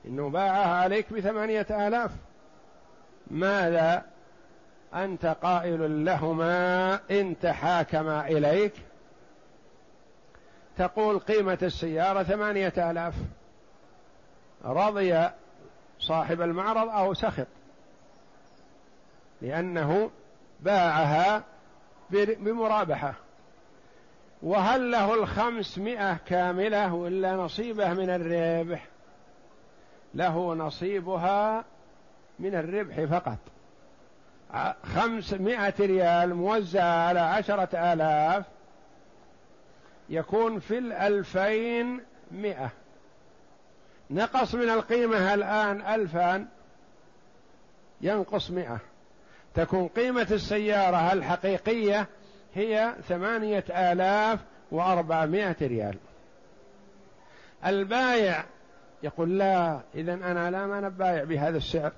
إنه 0.05 0.29
باعها 0.29 0.83
عليك 0.83 1.13
بثمانية 1.13 1.67
آلاف. 1.69 2.11
ماذا 3.27 4.05
أنت 4.93 5.25
قائل 5.25 6.05
لهما 6.05 6.99
إن 7.11 7.35
تحاكما 7.39 8.27
إليك؟ 8.27 8.73
تقول 10.77 11.19
قيمة 11.19 11.57
السيارة 11.61 12.23
ثمانية 12.23 12.73
آلاف. 12.77 13.13
رضي 14.65 15.29
صاحب 15.99 16.41
المعرض 16.41 16.89
أو 16.89 17.13
سخط 17.13 17.47
لأنه 19.41 20.11
باعها 20.59 21.43
بمرابحة. 22.09 23.13
وهل 24.43 24.91
له 24.91 25.13
الخمسمائة 25.13 26.17
كاملة 26.27 26.93
ولا 26.93 27.35
نصيبه 27.35 27.93
من 27.93 28.09
الربح؟ 28.09 28.87
له 30.13 30.53
نصيبها 30.53 31.65
من 32.39 32.55
الربح 32.55 33.03
فقط. 33.03 33.37
خمسمائة 34.83 35.73
ريال 35.79 36.35
موزعة 36.35 37.07
على 37.07 37.19
عشرة 37.19 37.93
آلاف 37.93 38.45
يكون 40.09 40.59
في 40.59 40.77
الألفين 40.77 42.01
مئة. 42.31 42.69
نقص 44.09 44.55
من 44.55 44.69
القيمة 44.69 45.33
الآن 45.33 45.81
ألفان 45.81 46.47
ينقص 48.01 48.51
مئة. 48.51 48.79
تكون 49.55 49.87
قيمة 49.87 50.27
السيارة 50.31 51.13
الحقيقية 51.13 52.07
هي 52.55 52.93
ثمانية 53.07 53.63
آلاف 53.69 54.39
وأربعمائة 54.71 55.55
ريال. 55.61 55.97
البايع 57.65 58.43
يقول 59.03 59.37
لا 59.37 59.79
إذا 59.95 60.13
أنا 60.13 60.51
لا 60.51 60.65
ما 60.65 60.81
نبايع 60.81 61.23
بهذا 61.23 61.57
السعر. 61.57 61.91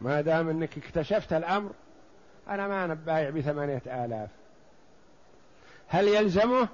ما 0.00 0.20
دام 0.20 0.48
أنك 0.48 0.78
اكتشفت 0.78 1.32
الأمر 1.32 1.70
أنا 2.48 2.68
ما 2.68 2.86
نبايع 2.86 3.30
بثمانية 3.30 3.82
آلاف. 3.86 4.28
هل 5.88 6.08
يلزمه؟ 6.08 6.68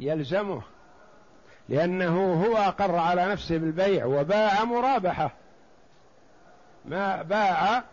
يلزمه 0.00 0.62
لأنه 1.68 2.44
هو 2.44 2.56
أقر 2.56 2.96
على 2.96 3.26
نفسه 3.26 3.58
بالبيع 3.58 4.04
وباع 4.04 4.64
مرابحة. 4.64 5.30
ما 6.84 7.22
باع 7.22 7.84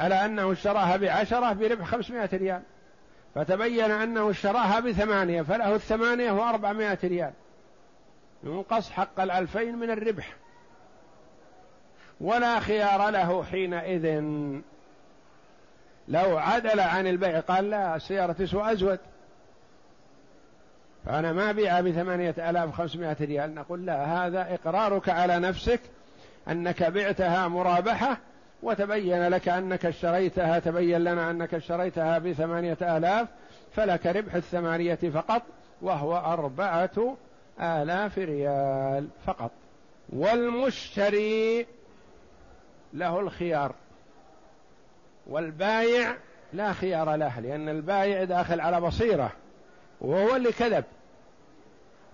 على 0.00 0.24
أنه 0.24 0.52
اشتراها 0.52 0.96
بعشرة 0.96 1.52
بربح 1.52 1.84
خمسمائة 1.86 2.28
ريال. 2.32 2.62
فتبين 3.34 3.90
أنه 3.90 4.30
اشتراها 4.30 4.80
بثمانية 4.80 5.42
فله 5.42 5.74
الثمانية 5.74 6.32
وأربعمائة 6.32 6.98
ريال. 7.04 7.32
ينقص 8.44 8.90
حق 8.90 9.20
الألفين 9.20 9.76
من 9.76 9.90
الربح. 9.90 10.34
ولا 12.20 12.60
خيار 12.60 13.10
له 13.10 13.44
حينئذ. 13.44 14.22
لو 16.08 16.38
عدل 16.38 16.80
عن 16.80 17.06
البيع 17.06 17.40
قال 17.40 17.70
لا 17.70 17.96
السيارة 17.96 18.32
تسوى 18.32 18.72
أزود. 18.72 18.98
فأنا 21.06 21.32
ما 21.32 21.52
بيع 21.52 21.80
بثمانية 21.80 22.34
آلاف 22.38 22.70
خمسمائة 22.70 23.16
ريال. 23.20 23.54
نقول 23.54 23.86
لا 23.86 24.04
هذا 24.04 24.54
إقرارك 24.54 25.08
على 25.08 25.38
نفسك 25.38 25.80
أنك 26.48 26.82
بعتها 26.82 27.48
مرابحة 27.48 28.18
وتبين 28.62 29.28
لك 29.28 29.48
أنك 29.48 29.86
اشتريتها 29.86 30.58
تبين 30.58 31.04
لنا 31.04 31.30
أنك 31.30 31.54
اشتريتها 31.54 32.18
بثمانية 32.18 32.78
آلاف 32.82 33.28
فلك 33.72 34.06
ربح 34.06 34.34
الثمانية 34.34 34.94
فقط 34.94 35.42
وهو 35.82 36.16
أربعة 36.16 37.16
آلاف 37.60 38.18
ريال 38.18 39.08
فقط. 39.26 39.50
والمشتري 40.12 41.66
له 42.92 43.20
الخيار 43.20 43.74
والبايع 45.26 46.16
لا 46.52 46.72
خيار 46.72 47.14
له 47.14 47.40
لأن 47.40 47.68
البايع 47.68 48.24
داخل 48.24 48.60
على 48.60 48.80
بصيرة 48.80 49.32
وهو 50.00 50.36
اللي 50.36 50.52
كذب. 50.52 50.84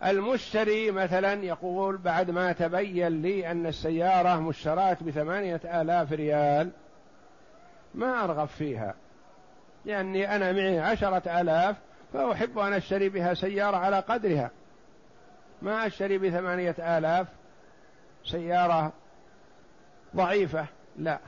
المشتري 0.05 0.91
مثلا 0.91 1.33
يقول 1.45 1.97
بعد 1.97 2.31
ما 2.31 2.53
تبين 2.53 3.23
لي 3.23 3.51
أن 3.51 3.67
السيارة 3.67 4.41
مشتراة 4.41 4.97
بثمانية 5.01 5.61
آلاف 5.65 6.13
ريال 6.13 6.71
ما 7.95 8.25
أرغب 8.25 8.49
فيها 8.49 8.95
لأني 9.85 10.37
أنا 10.37 10.53
معي 10.53 10.81
عشرة 10.81 11.41
آلاف 11.41 11.77
فأحب 12.13 12.59
أن 12.59 12.73
أشتري 12.73 13.09
بها 13.09 13.35
سيارة 13.35 13.77
على 13.77 14.01
قدرها. 14.01 14.51
ما 15.63 15.87
أشتري 15.87 16.19
بثمانية 16.19 16.75
آلاف 16.79 17.27
سيارة 18.25 18.93
ضعيفة 20.17 20.67
لا. 20.99 21.19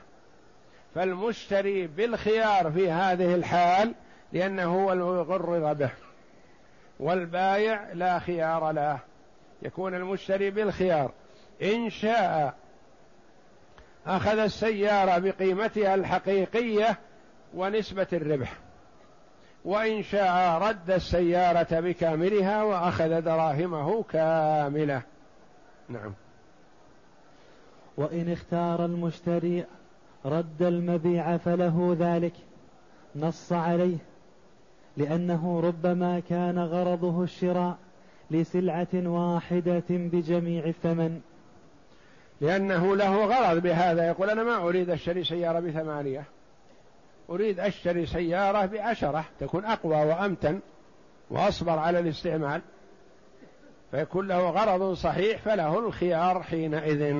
فالمشتري 0.95 1.87
بالخيار 1.87 2.71
في 2.71 2.91
هذه 2.91 3.35
الحال 3.35 3.93
لأنه 4.33 4.63
هو 4.63 4.93
الغرر 4.93 5.73
به. 5.73 5.89
والبايع 6.99 7.93
لا 7.93 8.19
خيار 8.19 8.71
له. 8.71 8.99
يكون 9.61 9.95
المشتري 9.95 10.51
بالخيار. 10.51 11.11
إن 11.63 11.89
شاء 11.89 12.55
أخذ 14.07 14.37
السيارة 14.37 15.17
بقيمتها 15.17 15.95
الحقيقية 15.95 16.99
ونسبة 17.53 18.07
الربح. 18.13 18.53
وإن 19.65 20.03
شاء 20.03 20.61
رد 20.61 20.91
السيارة 20.91 21.79
بكاملها 21.79 22.63
وأخذ 22.63 23.21
دراهمه 23.21 24.03
كاملة. 24.03 25.01
نعم. 25.89 26.13
وإن 27.97 28.31
اختار 28.31 28.85
المشتري 28.85 29.65
رد 30.25 30.61
المبيع 30.61 31.37
فله 31.37 31.95
ذلك. 31.99 32.33
نص 33.15 33.53
عليه. 33.53 33.97
لأنه 34.97 35.59
ربما 35.59 36.19
كان 36.29 36.59
غرضه 36.59 37.23
الشراء 37.23 37.77
لسلعة 38.31 38.87
واحدة 38.93 39.83
بجميع 39.89 40.65
الثمن. 40.65 41.21
لأنه 42.41 42.95
له 42.95 43.25
غرض 43.25 43.61
بهذا. 43.61 44.07
يقول 44.07 44.29
أنا 44.29 44.43
ما 44.43 44.57
أريد 44.57 44.89
أشتري 44.89 45.23
سيارة 45.23 45.59
بثمانية. 45.59 46.23
أريد 47.29 47.59
أشتري 47.59 48.05
سيارة 48.05 48.65
بعشرة. 48.65 49.25
تكون 49.39 49.65
أقوى 49.65 49.95
وأمتن 49.95 50.59
وأصبر 51.29 51.79
على 51.79 51.99
الاستعمال. 51.99 52.61
فيكون 53.91 54.27
له 54.27 54.49
غرض 54.49 54.93
صحيح 54.93 55.41
فله 55.41 55.79
الخيار 55.79 56.43
حينئذ. 56.43 57.15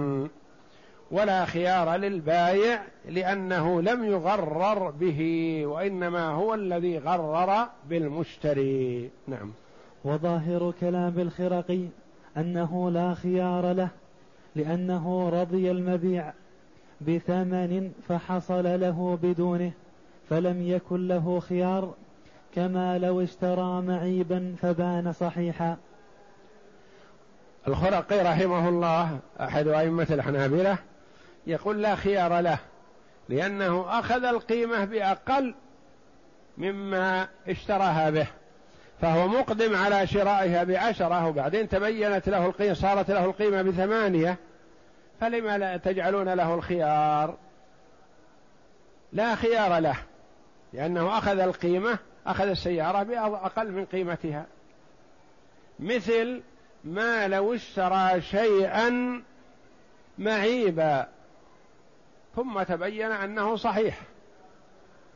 ولا 1.11 1.45
خيار 1.45 1.95
للبايع 1.95 2.81
لأنه 3.09 3.81
لم 3.81 4.03
يغرر 4.03 4.89
به 4.89 5.61
وإنما 5.65 6.27
هو 6.27 6.53
الذي 6.53 6.97
غرر 6.97 7.67
بالمشتري. 7.89 9.09
نعم. 9.27 9.51
وظاهر 10.05 10.73
كلام 10.79 11.19
الخرقي 11.19 11.85
أنه 12.37 12.91
لا 12.91 13.13
خيار 13.13 13.73
له 13.73 13.89
لأنه 14.55 15.29
رضي 15.29 15.71
المبيع 15.71 16.33
بثمن 17.01 17.91
فحصل 18.07 18.79
له 18.79 19.19
بدونه 19.23 19.71
فلم 20.29 20.67
يكن 20.67 21.07
له 21.07 21.39
خيار 21.39 21.93
كما 22.55 22.97
لو 22.97 23.21
اشترى 23.21 23.81
معيبا 23.81 24.55
فبان 24.61 25.13
صحيحا. 25.13 25.77
الخرقي 27.67 28.21
رحمه 28.21 28.69
الله 28.69 29.19
أحد 29.41 29.67
أئمة 29.67 30.07
الحنابلة 30.11 30.77
يقول 31.47 31.81
لا 31.81 31.95
خيار 31.95 32.39
له 32.39 32.57
لأنه 33.29 33.99
أخذ 33.99 34.23
القيمة 34.23 34.85
بأقل 34.85 35.55
مما 36.57 37.27
اشتراها 37.47 38.09
به 38.09 38.27
فهو 39.01 39.27
مقدم 39.27 39.75
على 39.75 40.07
شرائها 40.07 40.63
بعشرة 40.63 41.27
وبعدين 41.27 41.69
تبينت 41.69 42.29
له 42.29 42.45
القيمة 42.45 42.73
صارت 42.73 43.11
له 43.11 43.25
القيمة 43.25 43.61
بثمانية 43.61 44.37
فلما 45.21 45.57
لا 45.57 45.77
تجعلون 45.77 46.29
له 46.29 46.55
الخيار؟ 46.55 47.37
لا 49.13 49.35
خيار 49.35 49.79
له 49.79 49.95
لأنه 50.73 51.17
أخذ 51.17 51.39
القيمة 51.39 51.97
أخذ 52.27 52.47
السيارة 52.47 53.03
بأقل 53.03 53.71
من 53.71 53.85
قيمتها. 53.85 54.45
مثل 55.79 56.41
ما 56.83 57.27
لو 57.27 57.53
اشترى 57.53 58.21
شيئا 58.21 59.21
معيبا 60.17 61.07
ثم 62.35 62.63
تبين 62.63 63.11
أنه 63.11 63.55
صحيح 63.55 64.01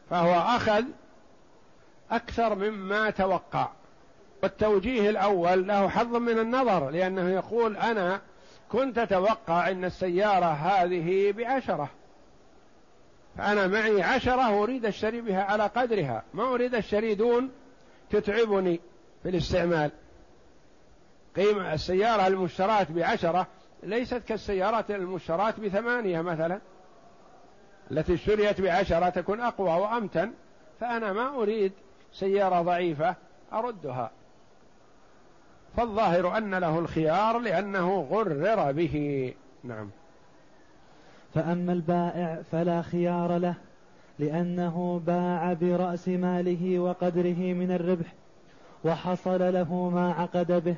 فهو 0.10 0.34
أخذ 0.34 0.84
أكثر 2.12 2.56
مما 2.56 3.10
توقع. 3.10 3.70
والتوجيه 4.44 5.10
الأول 5.10 5.68
له 5.68 5.90
حظ 5.90 6.16
من 6.16 6.40
النظر 6.40 6.90
لأنه 6.90 7.30
يقول 7.30 7.78
أنا 7.78 8.22
كنت 8.70 8.98
أتوقع 8.98 9.70
أن 9.72 9.86
السيارة 9.86 10.46
هذه 10.46 11.32
بعشرة 11.32 11.90
فأنا 13.38 13.68
معي 13.68 14.02
عشرة 14.02 14.64
أريد 14.64 14.86
أشتري 14.86 15.22
بها 15.22 15.44
على 15.44 15.64
قدرها 15.64 16.24
ما 16.34 16.44
أريد 16.44 16.76
أشتري 16.76 17.16
دون 17.16 17.52
تتعبني 18.10 18.80
في 19.24 19.30
الاستعمال. 19.30 19.92
قيمة 21.36 21.74
السيارة 21.74 22.28
المشتراة 22.28 22.88
بعشرة 22.90 23.48
ليست 23.84 24.22
كالسيارات 24.28 24.92
المشتراة 24.92 25.54
بثمانية 25.58 26.22
مثلا. 26.22 26.62
التي 27.91 28.13
اشتريت 28.13 28.62
بعشرة 28.62 29.10
تكون 29.10 29.39
أقوى 29.39 29.69
وأمتن 29.69 30.32
فأنا 30.80 31.13
ما 31.13 31.36
أريد 31.36 31.71
سيارة 32.13 32.62
ضعيفة 32.62 33.15
أردها. 33.54 34.12
فالظاهر 35.78 36.38
أن 36.38 36.56
له 36.56 36.80
الخيار 36.80 37.39
لأنه 37.39 38.08
غرر 38.12 38.71
به. 38.71 39.34
نعم. 39.63 39.89
فأما 41.36 41.73
البائع 41.73 42.41
فلا 42.52 42.82
خيار 42.82 43.38
له 43.38 43.56
لأنه 44.19 45.02
باع 45.08 45.54
برأس 45.54 46.08
ماله 46.08 46.80
وقدره 46.80 47.54
من 47.54 47.71
الربح 47.71 48.13
وحصل 48.84 49.54
له 49.54 49.89
ما 49.89 50.13
عقد 50.13 50.63
به. 50.63 50.75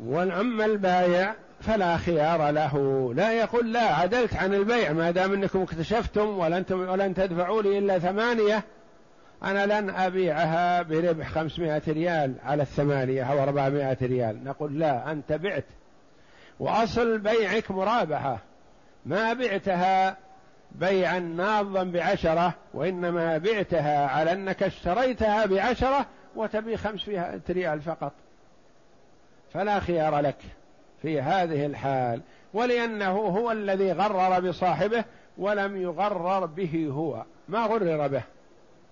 وأما 0.00 0.64
البايع 0.64 1.34
فلا 1.60 1.96
خيار 1.96 2.50
له. 2.50 3.14
لا 3.14 3.32
يقول 3.32 3.72
لا 3.72 3.94
عدلت 3.94 4.36
عن 4.36 4.54
البيع 4.54 4.92
ما 4.92 5.10
دام 5.10 5.32
انكم 5.32 5.62
اكتشفتم 5.62 6.38
ولن 6.38 6.64
ولن 6.70 7.14
تدفعوا 7.14 7.62
لي 7.62 7.78
إلا 7.78 7.98
ثمانية 7.98 8.64
أنا 9.42 9.80
لن 9.80 9.90
أبيعها 9.90 10.82
بربح 10.82 11.28
خمسمائة 11.28 11.82
ريال 11.88 12.34
على 12.44 12.62
الثمانية 12.62 13.22
أو 13.22 13.42
أربعمائة 13.42 13.96
ريال. 14.02 14.44
نقول 14.44 14.78
لا 14.78 15.12
أنت 15.12 15.32
بعت. 15.32 15.64
وأصل 16.60 17.18
بيعك 17.18 17.70
مرابحة. 17.70 18.38
ما 19.06 19.32
بعتها 19.32 20.16
بيعا 20.72 21.18
ناضا 21.18 21.84
بعشرة 21.84 22.54
وإنما 22.74 23.38
بعتها 23.38 24.06
على 24.06 24.32
أنك 24.32 24.62
اشتريتها 24.62 25.46
بعشرة 25.46 26.06
وتبي 26.36 26.76
خمسمائة 26.76 27.40
ريال 27.50 27.80
فقط. 27.80 28.12
فلا 29.52 29.80
خيار 29.80 30.20
لك. 30.20 30.38
في 31.02 31.20
هذه 31.20 31.66
الحال 31.66 32.20
ولأنه 32.54 33.12
هو 33.12 33.52
الذي 33.52 33.92
غرر 33.92 34.40
بصاحبه 34.40 35.04
ولم 35.38 35.76
يغرر 35.76 36.46
به 36.46 36.88
هو. 36.92 37.24
ما 37.48 37.66
غرر 37.66 38.08
به؟ 38.08 38.22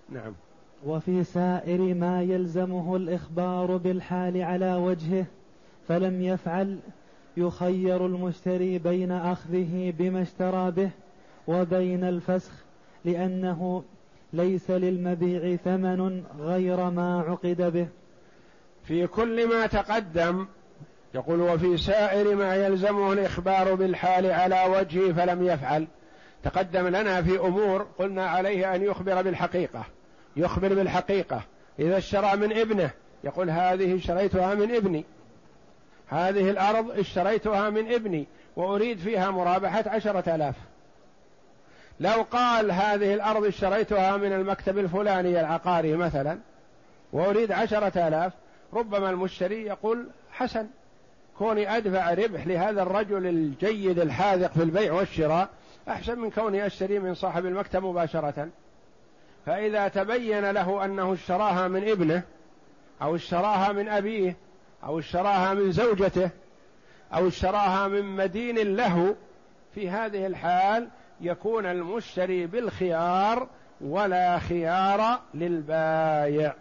نعم. 0.09 0.33
وفي 0.85 1.23
سائر 1.23 1.93
ما 1.93 2.21
يلزمه 2.21 2.95
الإخبار 2.95 3.77
بالحال 3.77 4.41
على 4.41 4.75
وجهه 4.75 5.25
فلم 5.87 6.21
يفعل 6.21 6.79
يخير 7.37 8.05
المشتري 8.05 8.79
بين 8.79 9.11
أخذه 9.11 9.93
بما 9.99 10.21
اشترى 10.21 10.71
به 10.71 10.89
وبين 11.47 12.03
الفسخ 12.03 12.51
لأنه 13.05 13.83
ليس 14.33 14.71
للمبيع 14.71 15.55
ثمن 15.55 16.23
غير 16.39 16.89
ما 16.89 17.21
عقد 17.21 17.71
به. 17.73 17.87
في 18.83 19.07
كل 19.07 19.49
ما 19.49 19.67
تقدم 19.67 20.45
يقول 21.15 21.41
وفي 21.41 21.77
سائر 21.77 22.35
ما 22.35 22.55
يلزمه 22.55 23.13
الإخبار 23.13 23.75
بالحال 23.75 24.31
على 24.31 24.63
وجهه 24.69 25.13
فلم 25.13 25.47
يفعل. 25.47 25.87
تقدم 26.43 26.87
لنا 26.87 27.21
في 27.21 27.39
أمور 27.39 27.87
قلنا 27.99 28.25
عليه 28.25 28.75
أن 28.75 28.83
يخبر 28.83 29.21
بالحقيقة 29.21 29.85
يخبر 30.35 30.73
بالحقيقة. 30.73 31.41
إذا 31.79 31.97
اشترى 31.97 32.35
من 32.35 32.57
ابنه 32.57 32.89
يقول 33.23 33.49
هذه 33.49 33.95
اشتريتها 33.95 34.55
من 34.55 34.75
ابني. 34.75 35.05
هذه 36.07 36.49
الأرض 36.49 36.91
اشتريتها 36.91 37.69
من 37.69 37.93
ابني 37.93 38.27
وأريد 38.55 38.99
فيها 38.99 39.31
مرابحة 39.31 39.83
عشرة 39.87 40.35
آلاف. 40.35 40.55
لو 41.99 42.25
قال 42.31 42.71
هذه 42.71 43.13
الأرض 43.13 43.45
اشتريتها 43.45 44.17
من 44.17 44.33
المكتب 44.33 44.77
الفلاني 44.77 45.39
العقاري 45.39 45.95
مثلا 45.95 46.39
وأريد 47.13 47.51
عشرة 47.51 48.07
آلاف 48.07 48.33
ربما 48.73 49.09
المشتري 49.09 49.65
يقول 49.65 50.07
حسن. 50.31 50.67
كوني 51.37 51.77
أدفع 51.77 52.13
ربح 52.13 52.47
لهذا 52.47 52.81
الرجل 52.81 53.27
الجيد 53.27 53.99
الحاذق 53.99 54.51
في 54.51 54.63
البيع 54.63 54.93
والشراء 54.93 55.49
أحسن 55.89 56.19
من 56.19 56.29
كوني 56.29 56.65
أشتري 56.65 56.99
من 56.99 57.13
صاحب 57.13 57.45
المكتب 57.45 57.83
مباشرة. 57.83 58.49
فإذا 59.45 59.87
تبين 59.87 60.51
له 60.51 60.85
أنه 60.85 61.13
اشتراها 61.13 61.67
من 61.67 61.89
ابنه 61.89 62.23
أو 63.01 63.15
اشتراها 63.15 63.71
من 63.71 63.89
أبيه 63.89 64.35
أو 64.83 64.99
اشتراها 64.99 65.53
من 65.53 65.71
زوجته 65.71 66.29
أو 67.13 67.27
اشتراها 67.27 67.87
من 67.87 68.05
مدين 68.05 68.75
له 68.75 69.15
في 69.75 69.89
هذه 69.89 70.27
الحال 70.27 70.87
يكون 71.21 71.65
المشتري 71.65 72.45
بالخيار 72.45 73.47
ولا 73.81 74.39
خيار 74.39 75.19
للبايع. 75.33 76.53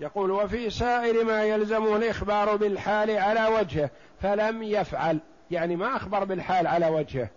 يقول 0.00 0.30
وفي 0.30 0.70
سائر 0.70 1.24
ما 1.24 1.44
يلزمه 1.44 1.96
الإخبار 1.96 2.56
بالحال 2.56 3.10
على 3.10 3.46
وجهه 3.46 3.90
فلم 4.22 4.62
يفعل. 4.62 5.18
يعني 5.50 5.76
ما 5.76 5.96
أخبر 5.96 6.24
بالحال 6.24 6.66
على 6.66 6.88
وجهه. 6.88 7.28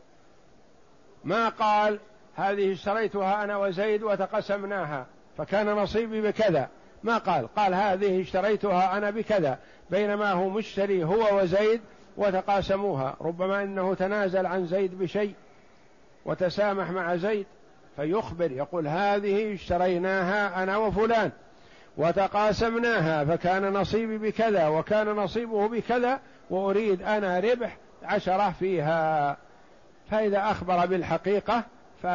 ما 1.24 1.50
قال 1.50 2.00
هذه 2.36 2.72
اشتريتها 2.72 3.44
أنا 3.44 3.58
وزيد 3.58 4.04
وتقسمناها 4.04 5.06
فكان 5.38 5.70
نصيبي 5.70 6.22
بكذا. 6.22 6.70
ما 7.04 7.18
قال. 7.18 7.48
قال 7.56 7.74
هذه 7.74 8.22
اشتريتها 8.22 8.98
أنا 8.98 9.10
بكذا. 9.10 9.60
بينما 9.90 10.32
هو 10.32 10.50
مشتري 10.50 11.04
هو 11.04 11.40
وزيد 11.40 11.82
وتقاسموها. 12.18 13.16
ربما 13.22 13.64
إنه 13.64 13.94
تنازل 13.94 14.46
عن 14.46 14.66
زيد 14.66 15.00
بشيء 15.00 15.34
وتسامح 16.26 16.92
مع 16.92 17.16
زيد 17.16 17.46
فيخبر. 17.96 18.52
يقول 18.52 18.88
هذه 18.88 19.54
اشتريناها 19.54 20.64
أنا 20.64 20.78
وفلان. 20.78 21.32
وتقاسمناها 21.98 23.26
فكان 23.26 23.74
نصيبي 23.74 24.18
بكذا 24.18 24.68
وكان 24.68 25.08
نصيبه 25.08 25.68
بكذا 25.68 26.20
وأريد 26.50 27.02
أنا 27.02 27.40
ربح 27.40 27.78
عشرة 28.04 28.54
فيها. 28.60 29.38
فإذا 30.12 30.52
أخبر 30.52 30.86
بالحقيقة 30.86 31.64
ف 32.04 32.08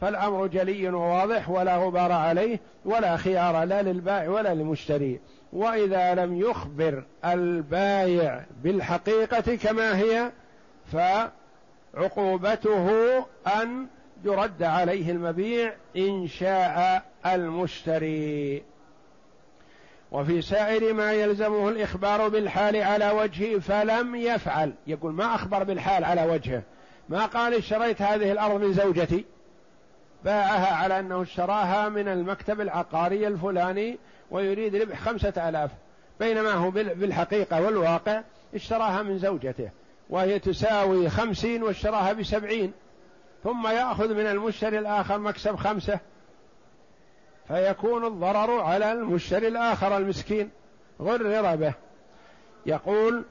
فالأمر 0.00 0.46
جلي 0.46 0.88
وواضح 0.88 1.50
ولا 1.50 1.76
غبار 1.76 2.12
عليه 2.12 2.60
ولا 2.84 3.16
خيار 3.16 3.64
لا 3.64 3.82
للبائع 3.82 4.28
ولا 4.30 4.54
للمشتري. 4.54 5.20
وإذا 5.52 6.14
لم 6.14 6.36
يخبر 6.36 7.04
البايع 7.24 8.44
بالحقيقة 8.62 9.56
كما 9.56 9.98
هي 9.98 10.30
فعقوبته 11.94 13.18
أن 13.46 13.86
يرد 14.24 14.62
عليه 14.62 15.10
المبيع 15.10 15.74
إن 15.96 16.28
شاء 16.28 17.02
المشتري. 17.26 18.62
وفي 20.12 20.42
سائر 20.42 20.94
ما 20.94 21.12
يلزمه 21.12 21.68
الإخبار 21.68 22.28
بالحال 22.28 22.76
على 22.76 23.10
وجهه 23.10 23.58
فلم 23.58 24.14
يفعل. 24.14 24.72
يقول 24.86 25.12
ما 25.12 25.34
أخبر 25.34 25.64
بالحال 25.64 26.04
على 26.04 26.24
وجهه؟ 26.24 26.62
ما 27.08 27.26
قال 27.26 27.54
اشتريت 27.54 28.02
هذه 28.02 28.32
الأرض 28.32 28.60
من 28.60 28.72
زوجتي. 28.72 29.24
باعها 30.24 30.74
على 30.74 30.98
أنه 30.98 31.22
اشتراها 31.22 31.88
من 31.88 32.08
المكتب 32.08 32.60
العقاري 32.60 33.26
الفلاني 33.26 33.98
ويريد 34.30 34.76
ربح 34.76 35.00
خمسة 35.00 35.48
آلاف. 35.48 35.70
بينما 36.20 36.52
هو 36.52 36.70
بالحقيقة 36.70 37.62
والواقع 37.62 38.22
اشتراها 38.54 39.02
من 39.02 39.18
زوجته. 39.18 39.70
وهي 40.10 40.38
تساوي 40.38 41.08
خمسين 41.10 41.62
واشتراها 41.62 42.12
بسبعين. 42.12 42.72
ثم 43.46 43.66
يأخذ 43.66 44.14
من 44.14 44.26
المشتري 44.26 44.78
الآخر 44.78 45.18
مكسب 45.18 45.56
خمسة 45.56 46.00
فيكون 47.48 48.06
الضرر 48.06 48.60
على 48.60 48.92
المشتري 48.92 49.48
الآخر 49.48 49.96
المسكين. 49.96 50.50
غرر 51.00 51.56
به. 51.56 51.74
يقول 52.66 53.24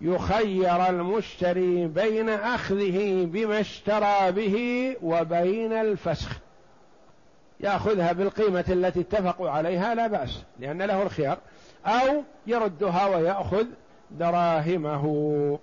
يخير 0.00 0.88
المشتري 0.88 1.86
بين 1.86 2.28
أخذه 2.28 3.24
بما 3.24 3.60
اشترى 3.60 4.32
به 4.32 4.96
وبين 5.02 5.72
الفسخ. 5.72 6.38
يأخذها 7.60 8.12
بالقيمة 8.12 8.64
التي 8.68 9.00
اتفقوا 9.00 9.50
عليها 9.50 9.94
لا 9.94 10.06
بأس 10.06 10.42
لأن 10.58 10.82
له 10.82 11.02
الخيار. 11.02 11.38
أو 11.86 12.22
يردها 12.46 13.06
ويأخذ 13.06 13.66
دراهمه. 14.10 15.58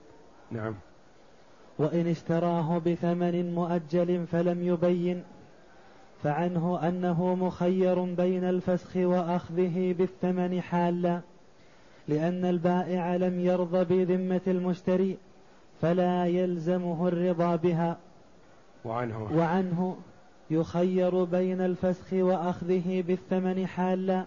نعم. 0.52 0.76
وإن 1.80 2.08
اشتراه 2.08 2.78
بثمن 2.78 3.56
مؤجل 3.56 4.26
فلم 4.28 4.64
يبين 4.64 5.24
فعنه 6.24 6.88
أنه 6.88 7.36
مخير 7.36 8.04
بين 8.04 8.44
الفسخ 8.44 8.96
وأخذه 8.96 9.96
بالثمن 9.98 10.62
حالا 10.62 11.22
لأن 12.08 12.46
البائع 12.46 13.16
لم 13.16 13.40
يرضى 13.40 14.06
بذمة 14.06 14.42
المشتري 14.48 15.18
فلا 15.82 16.26
يلزمه 16.26 17.08
الرضا 17.08 17.56
بها. 17.56 17.98
وعنه. 18.86 19.30
وعنه 19.36 19.96
يخير 20.52 21.24
بين 21.24 21.62
الفسخ 21.62 22.14
وأخذه 22.14 23.04
بالثمن 23.08 23.68
حالا 23.68 24.26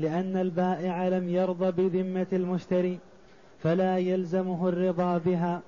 لأن 0.00 0.36
البائع 0.36 1.08
لم 1.08 1.28
يرضى 1.28 1.70
بذمة 1.70 2.26
المشتري 2.32 2.98
فلا 3.62 3.98
يلزمه 3.98 4.68
الرضا 4.68 5.18
بها. 5.18 5.60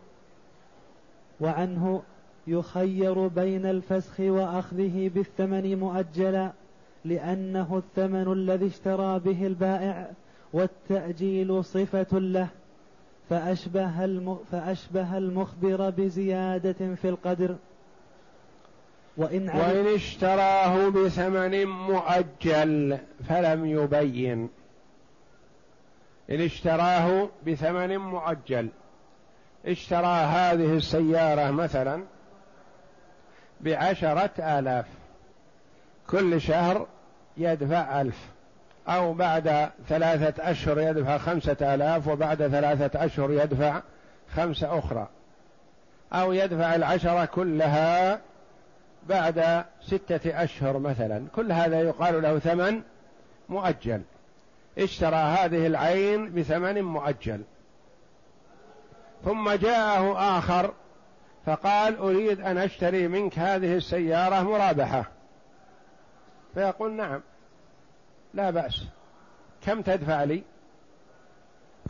وعنه 1.41 2.03
يخير 2.47 3.27
بين 3.29 3.67
الفسخ 3.67 4.21
وأخذه 4.21 5.11
بالثمن 5.15 5.79
مؤجلا 5.79 6.53
لأنه 7.05 7.77
الثمن 7.77 8.33
الذي 8.33 8.67
اشترى 8.67 9.19
به 9.19 9.47
البائع 9.47 10.11
والتأجيل 10.53 11.65
صفة 11.65 12.19
له 12.19 12.49
فأشبه, 13.31 14.37
فأشبه 14.53 15.19
المخبر 15.19 15.91
بزيادة 15.91 16.95
في 16.95 17.09
القدر. 17.09 17.57
وإن, 19.17 19.49
وإن 19.49 19.87
اشتراه 19.95 20.89
بثمن 20.89 21.65
مؤجل 21.65 22.99
فلم 23.29 23.67
يبين. 23.67 24.49
إن 26.31 26.41
اشتراه 26.41 27.29
بثمن 27.47 27.97
مؤجل 27.97 28.69
اشترى 29.67 30.07
هذه 30.07 30.77
السيارة 30.77 31.51
مثلا 31.51 32.05
بعشرة 33.61 34.31
آلاف 34.39 34.87
كل 36.11 36.41
شهر 36.41 36.87
يدفع 37.37 38.01
ألف 38.01 38.19
أو 38.89 39.13
بعد 39.13 39.71
ثلاثة 39.89 40.51
أشهر 40.51 40.81
يدفع 40.81 41.19
خمسة 41.19 41.57
آلاف 41.75 42.09
وبعد 42.09 42.37
ثلاثة 42.37 43.05
أشهر 43.05 43.33
يدفع 43.33 43.83
خمسة 44.37 44.79
أخرى 44.79 45.09
أو 46.13 46.33
يدفع 46.33 46.75
العشرة 46.75 47.25
كلها 47.25 48.21
بعد 49.09 49.65
ستة 49.83 50.45
أشهر 50.45 50.79
مثلا. 50.79 51.27
كل 51.35 51.53
هذا 51.53 51.81
يقال 51.81 52.23
له 52.23 52.39
ثمن 52.39 52.83
مؤجل. 53.49 54.03
اشترى 54.79 55.17
هذه 55.17 55.67
العين 55.67 56.33
بثمن 56.33 56.83
مؤجل. 56.83 57.41
ثم 59.25 59.51
جاءه 59.51 60.39
آخر 60.39 60.75
فقال 61.47 61.97
أريد 61.97 62.41
أن 62.41 62.59
أشتري 62.59 63.09
منك 63.09 63.39
هذه 63.39 63.77
السيارة 63.77 64.43
مرابحة. 64.43 65.05
فيقول 66.55 66.93
نعم 66.93 67.21
لا 68.35 68.51
بأس. 68.51 68.85
كم 69.67 69.83
تدفع 69.83 70.25
لي؟ 70.25 70.43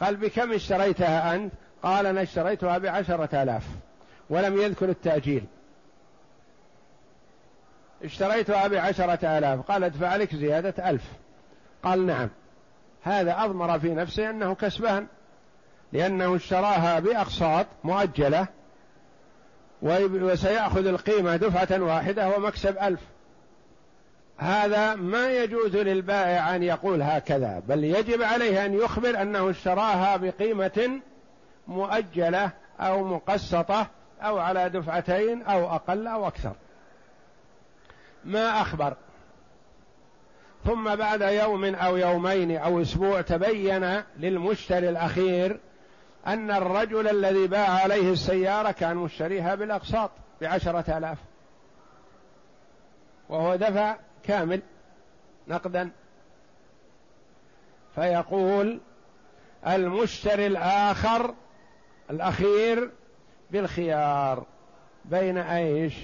قال 0.01 0.17
بكم 0.17 0.53
اشتريتها 0.53 1.35
أنت؟ 1.35 1.53
قال 1.83 2.07
أنا 2.07 2.23
اشتريتها 2.23 2.79
بعشرة 2.79 3.43
آلاف 3.43 3.67
ولم 4.31 4.61
يذكر 4.61 4.89
التأجيل. 4.89 5.45
اشتريتها 8.05 8.67
بعشرة 8.67 9.39
آلاف. 9.39 9.61
قال 9.61 9.85
ادفع 9.85 10.17
لك 10.17 10.35
زيادة 10.37 10.91
ألف. 10.91 11.05
قال 11.83 12.07
نعم. 12.07 12.29
هذا 13.03 13.45
أضمر 13.45 13.79
في 13.79 13.95
نفسه 13.95 14.31
أنه 14.31 14.55
كسبان. 14.55 15.07
لأنه 15.93 16.37
اشتراها 16.37 17.01
بأقساط 17.01 17.67
مؤجلة 17.85 18.47
وسيأخذ 19.83 20.87
القيمة 20.87 21.37
دفعة 21.37 21.83
واحدة 21.83 22.37
ومكسب 22.37 22.79
ألف. 22.83 23.01
هذا 24.39 24.95
ما 24.95 25.31
يجوز 25.31 25.77
للبائع 25.77 26.57
أن 26.57 26.63
يقول 26.63 27.03
هكذا 27.03 27.63
بل 27.69 27.85
يجب 27.85 28.23
عليه 28.23 28.67
أن 28.67 28.75
يخبر 28.75 29.23
أنه 29.23 29.51
اشتراها 29.51 30.17
بقيمة 30.17 31.01
مؤجلة 31.69 32.51
أو 32.81 33.05
مقسطة 33.05 33.87
أو 34.21 34.39
على 34.39 34.71
دفعتين 34.71 35.43
أو 35.43 35.75
أقل 35.75 36.07
أو 36.07 36.27
أكثر. 36.29 36.53
ما 38.25 38.61
أخبر. 38.61 38.97
ثم 40.65 40.97
بعد 40.97 41.21
يوم 41.21 41.65
أو 41.65 41.97
يومين 41.97 42.57
أو 42.57 42.83
أسبوع 42.83 43.21
تبين 43.21 44.03
للمشتري 44.19 44.89
الأخير 44.89 45.61
أن 46.27 46.51
الرجل 46.51 47.09
الذي 47.09 47.47
باع 47.47 47.71
عليه 47.71 48.13
السيارة 48.13 48.71
كان 48.71 48.97
مشتريها 48.97 49.55
بالأقساط 49.55 50.11
بعشرة 50.41 50.99
آلاف. 50.99 51.19
وهو 53.29 53.57
دفع 53.57 53.97
كامل 54.23 54.63
نقدا. 55.49 55.91
فيقول 57.95 58.81
المشتري 59.67 60.47
الآخر 60.47 61.35
الأخير 62.11 62.91
بالخيار 63.51 64.47
بين 65.05 65.39
إيش؟ 65.39 65.95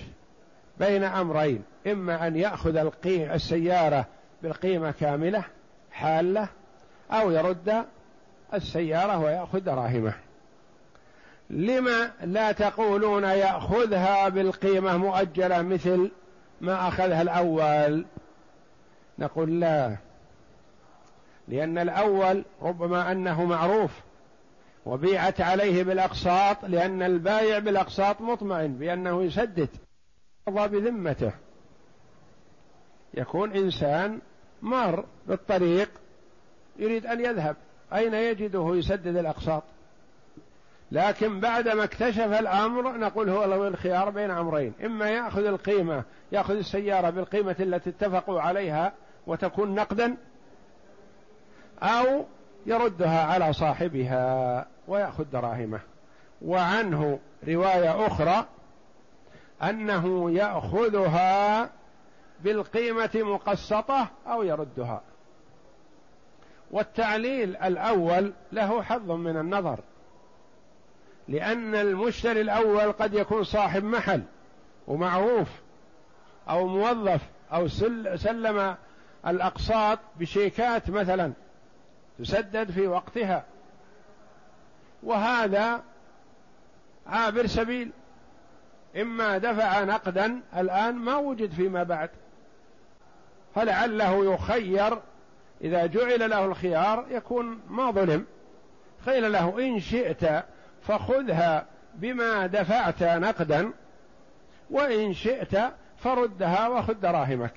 بين 0.79 1.05
أمرين. 1.05 1.63
إما 1.87 2.27
أن 2.27 2.37
يأخذ 2.37 2.77
السيارة 3.35 4.07
بالقيمة 4.43 4.91
كاملة 4.91 5.45
حالة 5.93 6.49
أو 7.11 7.31
يرد 7.31 7.85
السيارة 8.55 9.19
ويأخذ 9.19 9.61
دراهمه. 9.61 10.15
لما 11.51 12.11
لا 12.25 12.53
تقولون 12.53 13.25
يأخذها 13.25 14.29
بالقيمة 14.29 14.97
مؤجلة 14.97 15.63
مثل 15.63 16.11
ما 16.61 16.89
أخذها 16.89 17.23
الأول؟ 17.23 18.07
نقول 19.19 19.61
لا. 19.61 19.97
لأن 21.49 21.79
الأول 21.79 22.45
ربما 22.63 23.13
أنه 23.13 23.45
معروف 23.45 23.91
وبيعت 24.87 25.41
عليه 25.41 25.83
بالأقساط 25.83 26.65
لأن 26.65 27.03
البايع 27.03 27.59
بالأقساط 27.59 28.21
مطمئن 28.21 28.73
بأنه 28.73 29.23
يسدد 29.23 29.69
يرضى 30.49 30.69
بذمته. 30.69 31.33
يكون 33.15 33.53
إنسان 33.53 34.21
مر 34.63 35.05
بالطريق 35.27 35.91
يريد 36.79 37.07
أن 37.07 37.25
يذهب. 37.25 37.57
أين 37.94 38.14
يجده 38.14 38.75
يسدد 38.75 39.16
الأقساط؟ 39.16 39.62
لكن 40.92 41.40
بعدما 41.40 41.85
اكتشف 41.85 42.33
الأمر 42.40 42.99
نقول 42.99 43.31
هو 43.31 43.44
له 43.44 43.68
الخيار 43.68 44.11
بين 44.11 44.31
أمرين. 44.31 44.72
إما 44.85 45.11
يأخذ 45.11 45.44
القيمة 45.44 46.05
يأخذ 46.33 46.57
السيارة 46.57 47.11
بالقيمة 47.11 47.57
التي 47.61 47.90
اتفقوا 47.90 48.40
عليها 48.40 48.92
وتكون 49.27 49.75
نقدا 49.75 50.16
أو 51.83 52.25
يردها 52.66 53.25
على 53.25 53.53
صاحبها 53.53 54.66
ويأخذ 54.88 55.25
دراهمه. 55.33 55.81
وعنه 56.42 57.18
رواية 57.49 58.07
أخرى 58.07 58.46
أنه 59.62 60.31
يأخذها 60.31 61.70
بالقيمة 62.40 63.11
مقسطة 63.14 64.09
أو 64.27 64.42
يردها. 64.42 65.03
والتعليل 66.71 67.57
الأول 67.57 68.33
له 68.53 68.83
حظ 68.83 69.11
من 69.11 69.37
النظر 69.37 69.79
لأن 71.29 71.75
المشتري 71.75 72.41
الأول 72.41 72.93
قد 72.93 73.15
يكون 73.15 73.45
صاحب 73.45 73.85
محل 73.85 74.23
ومعروف 74.87 75.49
أو 76.49 76.67
موظف 76.67 77.21
أو 77.53 77.69
سلم 78.17 78.77
الأقساط 79.27 79.99
بشيكات 80.21 80.91
مثلا 80.91 81.33
تسدد 82.19 82.71
في 82.71 82.87
وقتها. 82.87 83.45
وهذا 85.03 85.83
عابر 87.07 87.47
سبيل 87.47 87.91
إما 89.01 89.39
دفع 89.39 89.85
نقدا 89.85 90.41
الآن 90.57 90.95
ما 90.95 91.17
وجد 91.17 91.51
فيما 91.53 91.83
بعد 91.83 92.11
فلعله 93.55 94.35
يخير 94.35 94.99
إذا 95.61 95.87
جعل 95.87 96.31
له 96.31 96.45
الخيار 96.45 97.07
يكون 97.11 97.61
ما 97.69 97.90
ظلم. 97.90 98.27
قيل 99.07 99.33
له 99.33 99.59
إن 99.59 99.81
شئت 99.81 100.45
فخذها 100.83 101.66
بما 101.95 102.47
دفعت 102.47 103.03
نقدا 103.03 103.73
وإن 104.71 105.12
شئت 105.12 105.57
فردها 105.97 106.69
وخذ 106.69 106.95
دراهمك. 106.95 107.55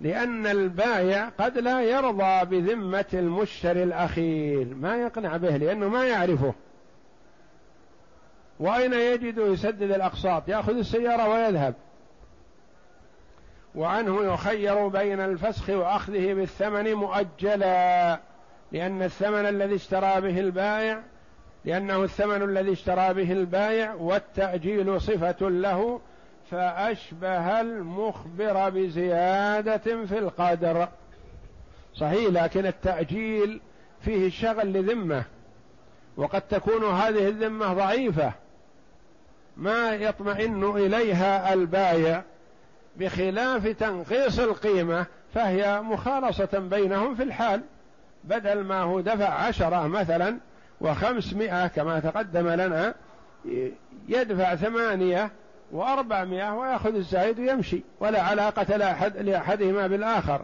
لأن 0.00 0.46
البايع 0.46 1.28
قد 1.28 1.58
لا 1.58 1.82
يرضى 1.82 2.44
بذمة 2.44 3.04
المشتري 3.14 3.82
الأخير. 3.82 4.74
ما 4.74 4.96
يقنع 4.96 5.36
به 5.36 5.56
لأنه 5.56 5.88
ما 5.88 6.06
يعرفه. 6.06 6.54
وأين 8.60 8.92
يجد 8.92 9.38
يسدد 9.38 9.90
الأقساط؟ 9.90 10.48
يأخذ 10.48 10.76
السيارة 10.76 11.28
ويذهب. 11.28 11.74
وعنه 13.74 14.34
يخير 14.34 14.88
بين 14.88 15.20
الفسخ 15.20 15.70
وأخذه 15.70 16.34
بالثمن 16.34 16.94
مؤجلا 16.94 18.20
لأن 18.72 19.02
الثمن 19.02 19.46
الذي 19.46 19.74
اشترى 19.74 20.20
به 20.20 20.40
البائع 20.40 21.02
لأنه 21.64 22.04
الثمن 22.04 22.42
الذي 22.42 22.72
اشترى 22.72 23.14
به 23.14 23.32
البائع 23.32 23.94
والتأجيل 23.94 25.00
صفة 25.00 25.48
له 25.48 26.00
فأشبه 26.50 27.60
المخبر 27.60 28.70
بزيادة 28.70 30.04
في 30.06 30.18
القدر. 30.18 30.88
صحيح 31.94 32.30
لكن 32.30 32.66
التأجيل 32.66 33.60
فيه 34.00 34.30
شغل 34.30 34.72
لذمة 34.72 35.24
وقد 36.16 36.40
تكون 36.40 36.84
هذه 36.84 37.28
الذمة 37.28 37.74
ضعيفة 37.74 38.32
ما 39.56 39.94
يطمئن 39.94 40.64
إليها 40.64 41.52
البايع 41.52 42.22
بخلاف 42.96 43.66
تنقيص 43.66 44.38
القيمة 44.38 45.06
فهي 45.34 45.80
مخالصة 45.82 46.58
بينهم 46.58 47.14
في 47.14 47.22
الحال. 47.22 47.62
بدل 48.24 48.60
ما 48.64 48.82
هو 48.82 49.00
دفع 49.00 49.28
عشرة 49.28 49.86
مثلا 49.86 50.38
وخمسمائة 50.80 51.66
كما 51.66 52.00
تقدم 52.00 52.48
لنا 52.48 52.94
يدفع 54.08 54.54
ثمانية 54.54 55.30
وأربعمائة 55.72 56.54
ويأخذ 56.54 56.94
الزايد 56.94 57.40
ويمشي 57.40 57.82
ولا 58.00 58.22
علاقة 58.22 58.76
لأحد 58.76 59.16
لأحدهما 59.16 59.86
بالآخر. 59.86 60.42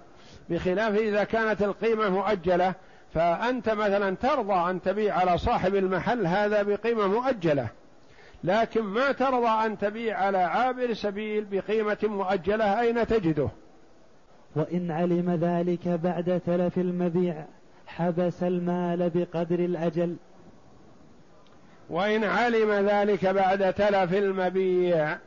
بخلاف 0.51 0.95
إذا 0.95 1.25
كانت 1.25 1.63
القيمة 1.63 2.09
مؤجلة 2.09 2.75
فأنت 3.15 3.69
مثلا 3.69 4.17
ترضى 4.17 4.71
أن 4.71 4.83
تبيع 4.83 5.19
على 5.19 5.39
صاحب 5.39 5.75
المحل 5.75 6.27
هذا 6.27 6.63
بقيمة 6.63 7.07
مؤجلة. 7.07 7.69
لكن 8.45 8.83
ما 8.83 9.13
ترضى 9.13 9.67
أن 9.67 9.79
تبيع 9.79 10.19
على 10.19 10.39
عابر 10.39 10.95
سبيل 10.95 11.45
بقيمة 11.45 11.99
مؤجلة 12.03 12.81
أين 12.81 13.07
تجده؟ 13.07 13.49
وإن 14.57 14.91
علم 14.91 15.31
ذلك 15.31 15.89
بعد 15.89 16.41
تلف 16.47 16.79
المبيع 16.79 17.45
حبس 17.87 18.43
المال 18.43 19.11
بقدر 19.11 19.59
الأجل. 19.59 20.17
وإن 21.91 22.25
علم 22.25 22.73
ذلك 22.73 23.27
بعد 23.27 23.73
تلف 23.75 24.15
المبيع 24.15 25.19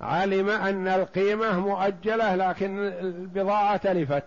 علم 0.00 0.48
أن 0.50 0.88
القيمة 0.88 1.60
مؤجلة 1.60 2.34
لكن 2.34 2.78
البضاعة 2.78 3.76
تلفت 3.76 4.24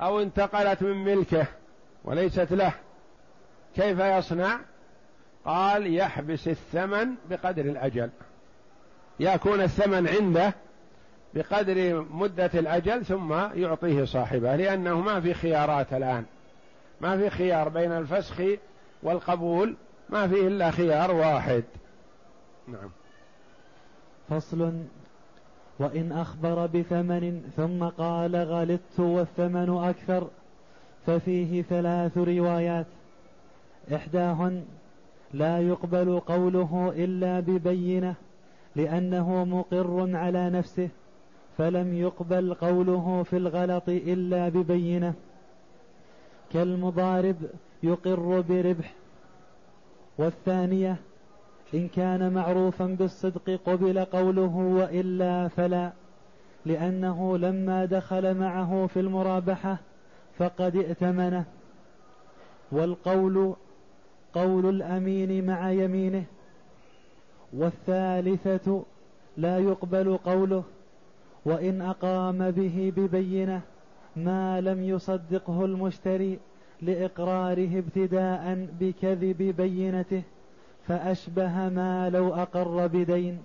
أو 0.00 0.20
انتقلت 0.20 0.82
من 0.82 1.04
ملكه 1.04 1.46
وليست 2.04 2.52
له. 2.52 2.72
كيف 3.76 3.98
يصنع؟ 3.98 4.60
قال 5.44 5.94
يحبس 5.94 6.48
الثمن 6.48 7.14
بقدر 7.30 7.64
الأجل. 7.64 8.10
يكون 9.20 9.60
الثمن 9.60 10.08
عنده 10.08 10.54
بقدر 11.34 12.06
مدة 12.10 12.50
الأجل 12.54 13.04
ثم 13.04 13.32
يعطيه 13.54 14.04
صاحبه 14.04 14.56
لأنه 14.56 15.00
ما 15.00 15.20
في 15.20 15.34
خيارات 15.34 15.92
الآن. 15.92 16.24
ما 17.00 17.16
في 17.18 17.30
خيار 17.30 17.68
بين 17.68 17.92
الفسخ 17.92 18.42
والقبول 19.02 19.76
ما 20.10 20.28
فيه 20.28 20.46
إلا 20.46 20.70
خيار 20.70 21.14
واحد. 21.14 21.64
نعم. 22.68 22.90
فصل. 24.30 24.72
وإن 25.78 26.12
أخبر 26.12 26.66
بثمن 26.66 27.52
ثم 27.56 27.84
قال 27.84 28.36
غلطت 28.36 29.00
والثمن 29.00 29.78
أكثر 29.78 30.28
ففيه 31.06 31.62
ثلاث 31.62 32.18
روايات. 32.18 32.86
إحداهن 33.94 34.64
لا 35.34 35.58
يقبل 35.60 36.20
قوله 36.20 36.92
إلا 36.96 37.40
ببينة 37.40 38.14
لأنه 38.76 39.44
مقر 39.44 40.16
على 40.16 40.50
نفسه 40.50 40.88
فلم 41.58 41.94
يقبل 41.94 42.54
قوله 42.54 43.22
في 43.22 43.36
الغلط 43.36 43.88
إلا 43.88 44.48
ببينة. 44.48 45.14
كالمضارب 46.52 47.36
يقر 47.82 48.40
بربح. 48.40 48.94
والثانية 50.18 50.96
إن 51.74 51.88
كان 51.88 52.32
معروفا 52.32 52.86
بالصدق 52.86 53.60
قبل 53.66 54.04
قوله 54.04 54.56
وإلا 54.56 55.48
فلا 55.48 55.92
لأنه 56.66 57.38
لما 57.38 57.84
دخل 57.84 58.34
معه 58.34 58.86
في 58.86 59.00
المرابحة 59.00 59.78
فقد 60.38 60.76
ائتمنه. 60.76 61.44
والقول 62.72 63.54
قول 64.34 64.68
الأمين 64.68 65.46
مع 65.46 65.70
يمينه 65.70 66.24
والثالثة 67.52 68.82
لا 69.36 69.58
يقبل 69.58 70.16
قوله 70.16 70.64
وإن 71.44 71.82
أقام 71.82 72.50
به 72.50 72.92
ببينة 72.96 73.60
ما 74.16 74.60
لم 74.60 74.84
يصدقه 74.84 75.64
المشتري 75.64 76.38
لإقراره 76.82 77.78
ابتداء 77.78 78.68
بكذب 78.80 79.42
بينته 79.56 80.22
فأشبه 80.88 81.68
ما 81.68 82.10
لو 82.10 82.34
أقر 82.34 82.86
بدين. 82.86 83.42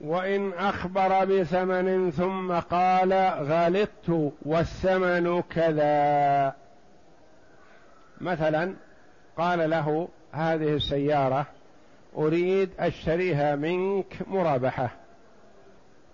وإن 0.00 0.52
أخبر 0.52 1.24
بثمن 1.24 2.10
ثم 2.10 2.52
قال 2.52 3.12
غلطت 3.40 4.32
والثمن 4.42 5.42
كذا. 5.42 6.54
مثلا 8.20 8.74
قال 9.38 9.70
له 9.70 10.08
هذه 10.32 10.74
السيارة 10.74 11.46
أريد 12.16 12.70
أشتريها 12.78 13.56
منك 13.56 14.16
مرابحة. 14.26 14.90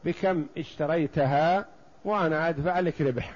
بكم 0.04 0.46
اشتريتها 0.58 1.66
وأنا 2.04 2.48
أدفع 2.48 2.80
لك 2.80 3.00
ربح؟ 3.00 3.34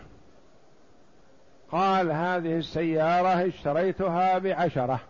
قال 1.72 2.12
هذه 2.12 2.56
السيارة 2.56 3.48
اشتريتها 3.48 4.38
بعشرة. 4.38 5.00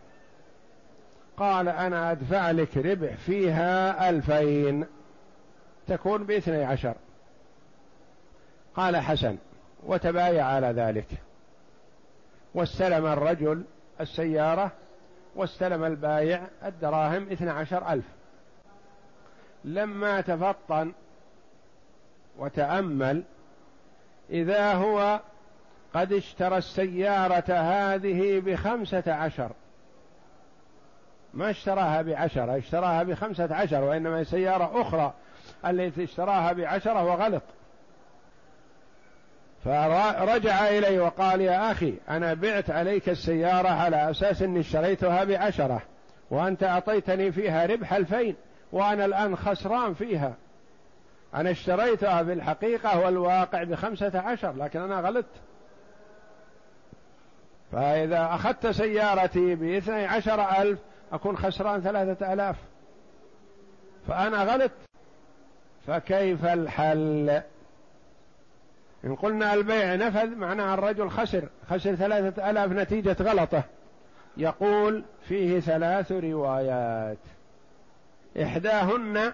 قال 1.36 1.68
أنا 1.68 2.12
أدفع 2.12 2.50
لك 2.50 2.76
ربح 2.76 3.14
فيها 3.14 4.10
ألفين. 4.10 4.86
تكون 5.86 6.24
باثني 6.24 6.64
عشر. 6.64 6.94
قال 8.74 8.96
حسن 8.96 9.36
وتبايع 9.86 10.46
على 10.46 10.66
ذلك. 10.66 11.06
واستلم 12.54 13.06
الرجل 13.06 13.64
السيارة 14.00 14.72
واستلم 15.34 15.84
البايع 15.84 16.42
الدراهم 16.64 17.32
اثنى 17.32 17.50
عشر 17.50 17.92
ألف. 17.92 18.04
لما 19.64 20.20
تفطن 20.20 20.92
وتأمل 22.38 23.22
إذا 24.30 24.72
هو 24.72 25.20
قد 25.94 26.12
اشترى 26.12 26.58
السيارة 26.58 27.52
هذه 27.52 28.40
بخمسة 28.40 29.12
عشر. 29.12 29.50
ما 31.34 31.50
اشتراها 31.50 32.02
بعشرة 32.02 32.58
اشتراها 32.58 33.02
بخمسة 33.02 33.54
عشر 33.54 33.84
وإنما 33.84 34.24
سيارة 34.24 34.80
أخرى. 34.80 35.12
التي 35.66 36.04
اشتراها 36.04 36.52
بعشرة 36.52 37.04
وغلط 37.04 37.42
فرجع 39.64 40.68
إلي 40.68 40.98
وقال 40.98 41.40
يا 41.40 41.72
أخي 41.72 41.94
أنا 42.08 42.34
بعت 42.34 42.70
عليك 42.70 43.08
السيارة 43.08 43.68
على 43.68 44.10
أساس 44.10 44.42
أني 44.42 44.60
اشتريتها 44.60 45.24
بعشرة 45.24 45.82
وأنت 46.30 46.62
أعطيتني 46.62 47.32
فيها 47.32 47.66
ربح 47.66 47.92
ألفين 47.92 48.36
وأنا 48.72 49.04
الآن 49.04 49.36
خسران 49.36 49.94
فيها. 49.94 50.34
أنا 51.34 51.50
اشتريتها 51.50 52.24
في 52.24 52.32
الحقيقة 52.32 53.00
والواقع 53.00 53.62
بخمسة 53.62 54.20
عشر 54.20 54.52
لكن 54.52 54.80
أنا 54.80 55.00
غلطت. 55.00 55.34
فإذا 57.72 58.24
أخذت 58.34 58.66
سيارتي 58.66 59.54
باثني 59.54 60.06
عشر 60.06 60.62
ألف 60.62 60.78
أكون 61.12 61.36
خسران 61.36 61.80
ثلاثة 61.80 62.32
ألاف. 62.32 62.56
فأنا 64.08 64.42
غلط. 64.42 64.72
فكيف 65.86 66.44
الحل؟ 66.44 67.42
إن 69.04 69.14
قلنا 69.14 69.54
البيع 69.54 69.94
نفذ 69.94 70.36
معناها 70.36 70.74
الرجل 70.74 71.10
خسر. 71.10 71.48
خسر 71.70 71.94
ثلاثة 71.94 72.50
ألاف 72.50 72.72
نتيجة 72.72 73.16
غلطة. 73.20 73.64
يقول 74.36 75.04
فيه 75.28 75.60
ثلاث 75.60 76.12
روايات. 76.12 77.18
إحداهن 78.42 79.32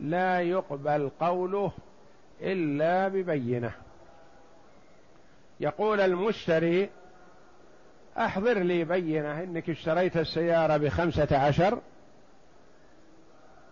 لا 0.00 0.40
يقبل 0.40 1.10
قوله 1.20 1.72
إلا 2.42 3.08
ببينة. 3.08 3.72
يقول 5.60 6.00
المشتري 6.00 6.90
أحضر 8.18 8.58
لي 8.58 8.84
بينة 8.84 9.42
إنك 9.42 9.70
اشتريت 9.70 10.16
السيارة 10.16 10.76
بخمسة 10.76 11.38
عشر 11.38 11.78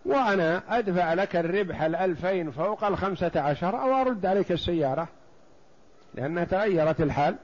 وأنا 0.05 0.63
أدفع 0.69 1.13
لك 1.13 1.35
الربح 1.35 1.81
الألفين 1.81 2.51
فوق 2.51 2.83
الخمسة 2.83 3.31
عشر 3.35 3.81
أو 3.81 4.01
أرد 4.01 4.25
عليك 4.25 4.51
السيارة 4.51 5.07
لأنها 6.13 6.43
تغيرت 6.43 7.01
الحال. 7.01 7.35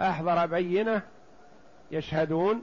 أحضر 0.00 0.46
بينة 0.46 1.02
يشهدون 1.90 2.62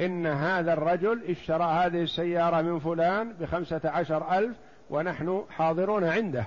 إن 0.00 0.26
هذا 0.26 0.72
الرجل 0.72 1.24
اشترى 1.28 1.64
هذه 1.64 2.02
السيارة 2.02 2.62
من 2.62 2.78
فلان 2.78 3.32
بخمسة 3.32 3.80
عشر 3.84 4.38
ألف 4.38 4.56
ونحن 4.90 5.44
حاضرون 5.50 6.04
عنده. 6.04 6.44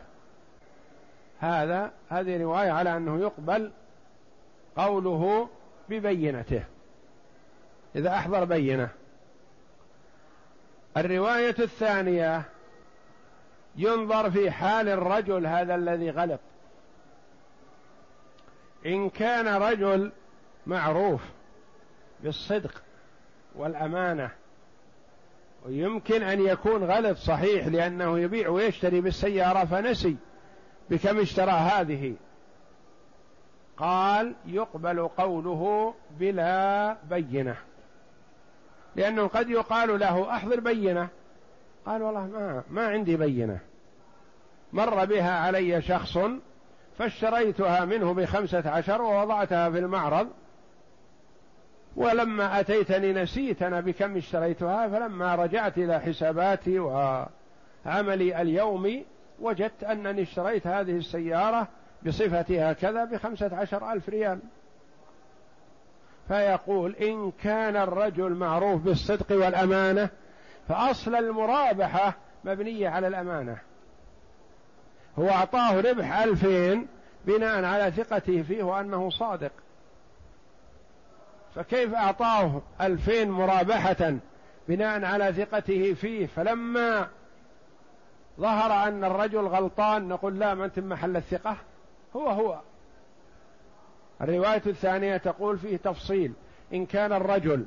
هذا 1.40 1.92
هذه 2.10 2.42
رواية 2.42 2.72
على 2.72 2.98
أنه 2.98 3.22
يقبل 3.22 3.72
قوله 4.78 5.50
ببينته. 5.90 6.64
إذا 7.96 8.10
أحضر 8.10 8.46
بينة 8.46 8.90
الرواية 10.98 11.56
الثانية 11.60 12.44
ينظر 13.76 14.32
في 14.32 14.52
حال 14.52 14.90
الرجل 14.90 15.48
هذا 15.48 15.76
الذي 15.76 16.10
غلط. 16.10 16.40
إن 18.86 19.10
كان 19.10 19.48
رجل 19.48 20.12
معروف 20.68 21.22
بالصدق 22.24 22.82
والأمانة 23.56 24.32
ويمكن 25.66 26.24
أن 26.24 26.42
يكون 26.42 26.84
غلط 26.84 27.18
صحيح 27.18 27.68
لأنه 27.68 28.20
يبيع 28.20 28.50
ويشتري 28.50 29.02
بالسيارة 29.02 29.66
فنسي 29.66 30.16
بكم 30.90 31.20
اشترى 31.20 31.52
هذه. 31.52 32.16
قال 33.78 34.36
يقبل 34.46 35.08
قوله 35.08 35.94
بلا 36.20 36.98
بينة. 37.10 37.58
لأنه 38.96 39.28
قد 39.28 39.50
يقال 39.50 40.00
له 40.00 40.36
أحضر 40.36 40.60
بينة. 40.60 41.08
قال 41.86 42.04
والله 42.04 42.26
ما 42.28 42.64
ما 42.70 42.88
عندي 42.88 43.18
بينة. 43.18 43.60
مر 44.74 45.06
بها 45.06 45.40
علي 45.40 45.82
شخص 45.82 46.18
فاشتريتها 46.98 47.86
منه 47.86 48.14
بخمسة 48.14 48.70
عشر 48.70 49.02
ووضعتها 49.02 49.70
في 49.70 49.80
المعرض. 49.80 50.28
ولما 51.96 52.60
أتيتني 52.60 53.14
نسيت 53.14 53.64
أنا 53.64 53.80
بكم 53.80 54.18
اشتريتها 54.18 54.88
فلما 54.88 55.36
رجعت 55.36 55.78
إلى 55.78 56.00
حساباتي 56.00 56.80
وعملي 56.80 58.42
اليومي 58.42 59.06
وجدت 59.40 59.84
أنني 59.84 60.22
اشتريت 60.22 60.68
هذه 60.68 60.98
السيارة 60.98 61.68
بصفتها 62.06 62.74
كذا 62.74 63.06
بخمسة 63.06 63.56
عشر 63.56 63.92
ألف 63.92 64.10
ريال. 64.10 64.40
فيقول 66.28 66.96
إن 66.96 67.32
كان 67.32 67.76
الرجل 67.76 68.34
معروف 68.34 68.82
بالصدق 68.82 69.32
والأمانة 69.32 70.10
فأصل 70.70 71.16
المرابحة 71.16 72.14
مبنية 72.44 72.90
على 72.90 73.08
الأمانة. 73.08 73.58
هو 75.20 75.30
أعطاه 75.30 75.82
ربح 75.82 76.18
ألفين 76.18 76.88
بناء 77.26 77.64
على 77.64 77.92
ثقته 77.92 78.42
فيه 78.42 78.64
وأنه 78.64 79.10
صادق. 79.10 79.52
فكيف 81.56 81.94
أعطاه 81.94 82.62
ألفين 82.82 83.30
مرابحة 83.30 84.14
بناء 84.68 85.06
على 85.06 85.34
ثقته 85.34 85.94
فيه؟ 85.94 86.26
فلما 86.26 87.08
ظهر 88.40 88.88
أن 88.88 89.04
الرجل 89.04 89.48
غلطان 89.48 90.08
نقول 90.08 90.40
لا 90.40 90.54
ما 90.54 90.66
أنت 90.66 90.80
محل 90.80 91.18
الثقة. 91.18 91.58
هو 92.16 92.30
هو. 92.30 92.60
الرواية 94.24 94.62
الثانية 94.68 95.18
تقول 95.18 95.58
فيه 95.58 95.78
تفصيل. 95.78 96.34
إن 96.74 96.86
كان 96.86 97.14
الرجل 97.14 97.66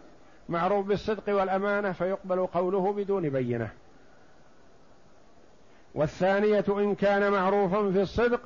معروف 0.48 0.86
بالصدق 0.86 1.34
والأمانة 1.34 1.92
فيقبل 1.92 2.46
قوله 2.46 2.92
بدون 2.92 3.28
بينة. 3.28 3.70
والثانية 5.94 6.64
إن 6.68 6.94
كان 6.94 7.32
معروفا 7.32 7.90
في 7.90 8.02
الصدق 8.02 8.40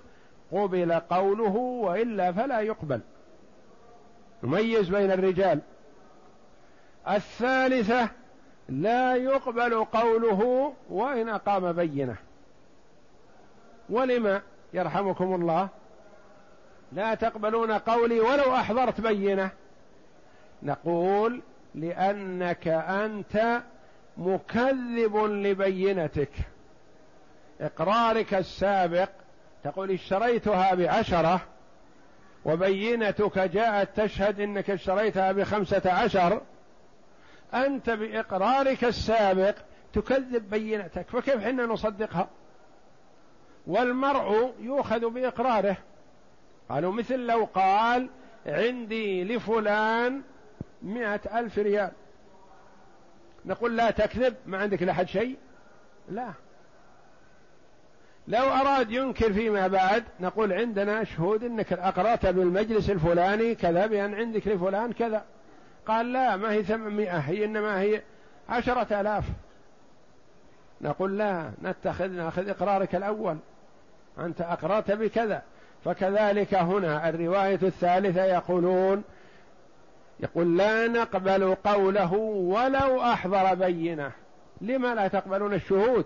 قبل 0.53 0.93
قوله 0.93 1.57
وإلا 1.57 2.33
فلا 2.33 2.61
يقبل. 2.61 3.01
نميز 4.43 4.89
بين 4.89 5.11
الرجال. 5.11 5.61
الثالثة 7.09 8.09
لا 8.69 9.15
يقبل 9.15 9.85
قوله 9.85 10.73
وإن 10.91 11.29
أقام 11.29 11.73
بينة. 11.73 12.17
ولم 13.91 14.41
يرحمكم 14.75 15.35
الله. 15.35 15.69
لا 16.93 17.15
تقبلون 17.15 17.73
قولي 17.73 18.21
ولو 18.21 18.55
أحضرت 18.55 19.01
بينة. 19.01 19.51
نقول 20.63 21.43
لأنك 21.75 22.69
أنت 22.69 23.63
مكذب 24.17 25.17
لبينتك. 25.17 26.31
إقرارك 27.61 28.35
السابق 28.35 29.09
تقول 29.65 29.91
اشتريتها 29.91 30.75
بعشرة 30.75 31.41
وبينتك 32.45 33.39
جاءت 33.39 34.01
تشهد 34.01 34.41
إنك 34.41 34.71
اشتريتها 34.71 35.33
بخمسة 35.33 35.93
عشر. 35.93 36.41
أنت 37.55 37.91
بإقرارك 37.91 38.85
السابق 38.85 39.55
تكذب 39.93 40.51
بينتك. 40.51 41.07
فكيف 41.09 41.45
حنا 41.45 41.67
نصدقها؟ 41.67 42.29
والمرء 43.67 44.55
يؤخذ 44.61 45.11
بإقراره. 45.11 45.77
قالوا 46.71 46.93
مثل 46.93 47.19
لو 47.19 47.49
قال 47.55 48.09
عندي 48.47 49.25
لفلان 49.25 50.23
مئة 50.83 51.39
ألف 51.39 51.59
ريال. 51.59 51.93
نقول 53.45 53.77
لا 53.77 53.91
تكذب 53.91 54.35
ما 54.47 54.59
عندك 54.59 54.83
لحد 54.83 55.07
شيء؟ 55.07 55.37
لا. 56.09 56.33
لو 58.29 58.43
أراد 58.43 58.91
ينكر 58.91 59.33
فيما 59.33 59.67
بعد 59.67 60.05
نقول 60.21 60.53
عندنا 60.53 61.05
شهود 61.05 61.45
أنك 61.45 61.73
أقرأت 61.73 62.27
بالمجلس 62.27 62.91
الفلاني 62.91 63.55
كذا 63.55 63.87
بأن 63.87 64.15
عندك 64.15 64.49
لفلان 64.49 64.93
كذا. 64.93 65.25
قال 65.87 66.13
لا 66.13 66.37
ما 66.37 66.53
هي 66.53 66.63
ثمانمائة 66.63 67.19
هي 67.19 67.45
إنما 67.45 67.81
هي 67.81 68.03
عشرة 68.49 69.01
آلاف. 69.01 69.25
نقول 70.81 71.19
لا 71.19 71.51
نتخذ 71.63 72.09
ناخذ 72.09 72.49
إقرارك 72.49 72.95
الأول. 72.95 73.37
أنت 74.19 74.41
أقرأت 74.41 74.91
بكذا. 74.91 75.43
فكذلك 75.85 76.55
هنا 76.55 77.09
الرواية 77.09 77.59
الثالثة 77.63 78.25
يقولون 78.25 79.03
يقول 80.21 80.59
لا 80.59 80.89
نقبل 80.89 81.55
قوله 81.55 82.13
ولو 82.13 83.03
أحضر 83.03 83.55
بينة. 83.55 84.13
لما 84.61 84.95
لا 84.95 85.09
تقبلون 85.09 85.55
الشهود؟ 85.55 86.05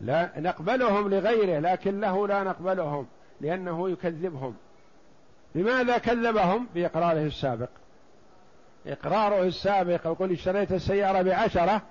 لا 0.00 0.30
نقبلهم 0.36 1.08
لغيره 1.08 1.58
لكن 1.58 2.00
له 2.00 2.28
لا 2.28 2.42
نقبلهم 2.42 3.06
لأنه 3.40 3.90
يكذبهم. 3.90 4.54
لماذا 5.54 5.98
كذبهم؟ 5.98 6.66
بإقراره 6.74 7.22
السابق. 7.22 7.68
إقراره 8.86 9.42
السابق 9.42 10.06
يقول 10.06 10.32
اشتريت 10.32 10.72
السيارة 10.72 11.22
بعشرة 11.22 11.82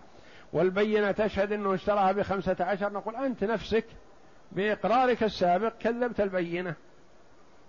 والبينة 0.53 1.11
تشهد 1.11 1.51
أنه 1.51 1.73
اشتراها 1.73 2.11
بخمسة 2.11 2.55
عشر 2.59 2.93
نقول 2.93 3.15
أنت 3.15 3.43
نفسك 3.43 3.85
بإقرارك 4.51 5.23
السابق 5.23 5.73
كذبت 5.79 6.21
البينة. 6.21 6.75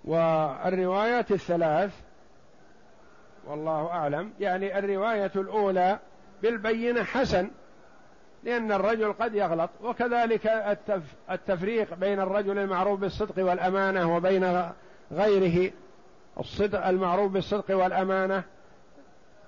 والروايات 0.04 1.32
الثلاث 1.32 2.00
والله 3.46 3.86
أعلم 3.86 4.32
يعني 4.40 4.78
الرواية 4.78 5.32
الأولى 5.36 5.98
بالبينة 6.42 7.02
حسن 7.02 7.50
لأن 8.44 8.72
الرجل 8.72 9.12
قد 9.12 9.34
يغلط. 9.34 9.70
وكذلك 9.82 10.46
التفريق 11.30 11.94
بين 11.94 12.20
الرجل 12.20 12.58
المعروف 12.58 13.00
بالصدق 13.00 13.44
والأمانة 13.44 14.16
وبين 14.16 14.70
غيره. 15.12 15.72
الصدق 16.40 16.86
المعروف 16.86 17.32
بالصدق 17.32 17.76
والأمانة 17.76 18.44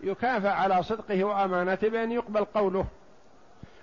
يكافأ 0.01 0.51
على 0.51 0.83
صدقه 0.83 1.25
وأمانته 1.25 1.89
بأن 1.89 2.13
يقبل 2.13 2.45
قوله. 2.45 2.87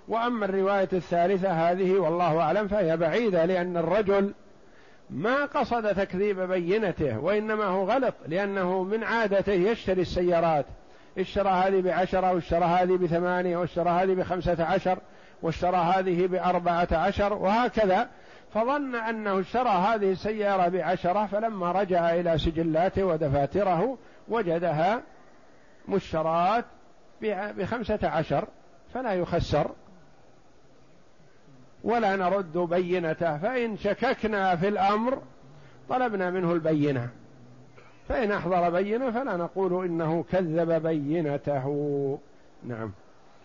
وأما 0.08 0.44
الرواية 0.44 0.88
الثالثة 0.92 1.50
هذه 1.52 1.92
والله 1.92 2.40
أعلم 2.40 2.68
فهي 2.68 2.96
بعيدة 2.96 3.44
لأن 3.44 3.76
الرجل 3.76 4.34
ما 5.10 5.44
قصد 5.44 5.94
تكذيب 5.94 6.40
بينته 6.40 7.18
وإنما 7.18 7.64
هو 7.64 7.84
غلط 7.90 8.14
لأنه 8.28 8.82
من 8.82 9.04
عادته 9.04 9.52
يشتري 9.52 10.02
السيارات. 10.02 10.66
اشترى 11.18 11.48
هذه 11.48 11.80
بعشرة 11.80 12.32
واشترى 12.32 12.64
هذه 12.64 12.96
بثمانية 12.96 13.56
واشترى 13.56 13.90
هذه 13.90 14.14
بخمسة 14.14 14.64
عشر 14.64 14.98
واشترى 15.42 15.76
هذه 15.76 16.26
بأربعة 16.26 16.88
عشر 16.92 17.32
وهكذا. 17.32 18.08
فظن 18.54 18.94
أنه 18.94 19.40
اشترى 19.40 19.68
هذه 19.68 20.12
السيارة 20.12 20.68
بعشرة 20.68 21.26
فلما 21.26 21.72
رجع 21.72 22.14
إلى 22.14 22.38
سجلاته 22.38 23.04
ودفاتره 23.04 23.98
وجدها 24.28 25.02
مشترات 25.88 26.64
بخمسة 27.22 27.98
عشر 28.02 28.48
فلا 28.94 29.12
يخسر. 29.12 29.70
ولا 31.84 32.16
نرد 32.16 32.58
بينته. 32.58 33.38
فإن 33.38 33.76
شككنا 33.76 34.56
في 34.56 34.68
الأمر 34.68 35.18
طلبنا 35.88 36.30
منه 36.30 36.52
البينة. 36.52 37.08
فإن 38.08 38.32
أحضر 38.32 38.70
بينة 38.70 39.10
فلا 39.10 39.36
نقول 39.36 39.84
إنه 39.84 40.24
كذب 40.32 40.82
بينته. 40.82 42.18
نعم. 42.64 42.92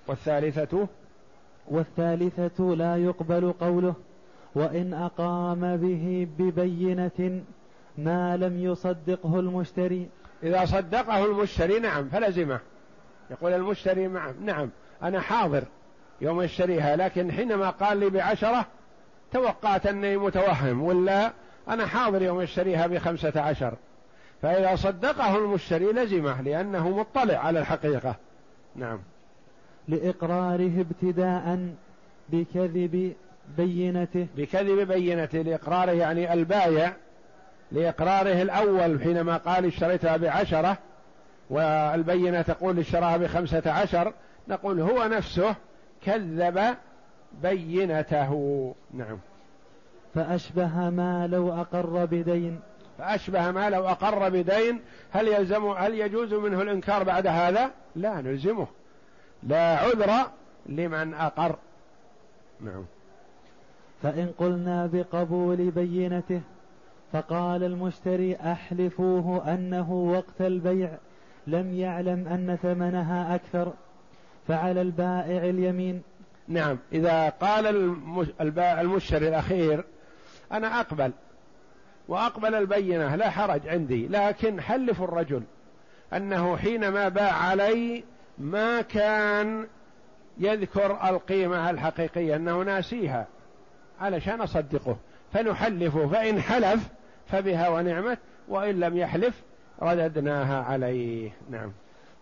والثالثة؟ 0.08 0.88
والثالثة 1.68 2.64
لا 2.64 2.98
يقبل 2.98 3.54
قوله 3.60 3.96
وإن 4.56 4.94
أقام 4.94 5.78
به 5.78 6.28
ببينة 6.40 7.42
ما 7.98 8.38
لم 8.38 8.60
يصدقه 8.60 9.40
المشتري. 9.40 10.10
إذا 10.44 10.66
صدقه 10.66 11.26
المشتري 11.26 11.80
نعم 11.80 12.10
فلزمه. 12.10 12.60
يقول 13.32 13.54
المشتري 13.54 14.08
نعم 14.08 14.34
نعم 14.46 14.70
أنا 15.04 15.20
حاضر. 15.20 15.64
يوم 16.22 16.42
يشتريها 16.42 16.96
لكن 16.96 17.32
حينما 17.32 17.70
قال 17.70 17.98
لي 17.98 18.10
بعشرة 18.10 18.66
توقعت 19.32 19.88
أني 19.88 20.18
متوهم 20.18 20.84
ولا 20.84 21.32
أنا 21.70 21.88
حاضر 21.88 22.22
يوم 22.22 22.42
يشتريها 22.42 22.88
بخمسة 22.88 23.42
عشر. 23.42 23.74
فإذا 24.42 24.76
صدقه 24.76 25.38
المشتري 25.38 25.86
لزمه 25.86 26.42
لأنه 26.42 26.90
مطلع 26.90 27.38
على 27.38 27.60
الحقيقة. 27.60 28.16
نعم. 28.76 29.00
لإقراره 29.88 30.72
ابتداء 30.82 31.70
بكذب 32.30 33.14
بينته. 33.58 34.28
بكذب 34.38 34.88
بينته 34.88 35.42
لإقراره 35.42 35.92
يعني 35.92 36.34
البايع 36.34 36.94
لإقراره 37.72 38.42
الأول 38.42 39.02
حينما 39.02 39.38
قال 39.38 39.66
اشتريتها 39.66 40.18
بعشرة 40.18 40.78
والبينة 41.50 42.42
تقول 42.42 42.80
اشتراها 42.80 43.18
بخمسة 43.18 43.72
عشر 43.72 44.14
نقول 44.48 44.80
هو 44.80 45.08
نفسه 45.08 45.56
كذب 46.08 46.76
بينته. 47.42 48.32
نعم. 48.94 49.18
فأشبه 50.16 50.90
ما 50.90 51.28
لو 51.28 51.54
أقر 51.54 52.06
بدين. 52.06 52.60
فأشبه 52.98 53.52
ما 53.52 53.70
لو 53.70 53.88
أقر 53.88 54.30
بدين. 54.30 54.80
هل 55.12 55.28
يلزم 55.28 55.66
هل 55.66 55.94
يجوز 55.94 56.34
منه 56.34 56.62
الإنكار 56.62 57.04
بعد 57.04 57.28
هذا؟ 57.28 57.72
لا 57.96 58.22
نلزمه. 58.22 58.68
لا 59.44 59.78
عذر 59.78 60.30
لمن 60.66 61.14
أقر. 61.14 61.56
نعم. 62.62 62.86
فإن 64.04 64.34
قلنا 64.38 64.90
بقبول 64.94 65.72
بينته 65.72 66.42
فقال 67.14 67.64
المشتري 67.64 68.36
أحلفوه 68.36 69.54
أنه 69.54 69.92
وقت 69.92 70.42
البيع 70.42 70.90
لم 71.48 71.74
يعلم 71.74 72.28
أن 72.28 72.58
ثمنها 72.62 73.36
أكثر. 73.36 73.74
فعلى 74.48 74.82
البائع 74.82 75.44
اليمين. 75.50 76.02
نعم. 76.48 76.78
إذا 76.94 77.30
قال 77.30 77.68
المشتري 78.62 79.28
الأخير 79.28 79.84
أنا 80.52 80.80
أقبل. 80.80 81.12
وأقبل 82.08 82.56
البينة 82.56 83.16
لا 83.16 83.30
حرج 83.30 83.68
عندي. 83.68 84.08
لكن 84.08 84.62
حلف 84.62 85.02
الرجل 85.02 85.44
أنه 86.14 86.58
حينما 86.58 87.10
باع 87.10 87.34
علي 87.34 88.04
ما 88.38 88.82
كان 88.82 89.68
يذكر 90.38 91.10
القيمة 91.10 91.70
الحقيقية 91.70 92.36
أنه 92.36 92.64
ناسيها. 92.64 93.28
علشان 94.00 94.42
أصدقه. 94.42 94.98
فنحلفه. 95.34 96.08
فإن 96.08 96.42
حلف 96.42 96.88
فبها 97.28 97.70
ونعمت. 97.70 98.20
وإن 98.48 98.80
لم 98.80 98.98
يحلف 98.98 99.44
رددناها 99.82 100.64
عليه. 100.64 101.32
نعم. 101.50 101.72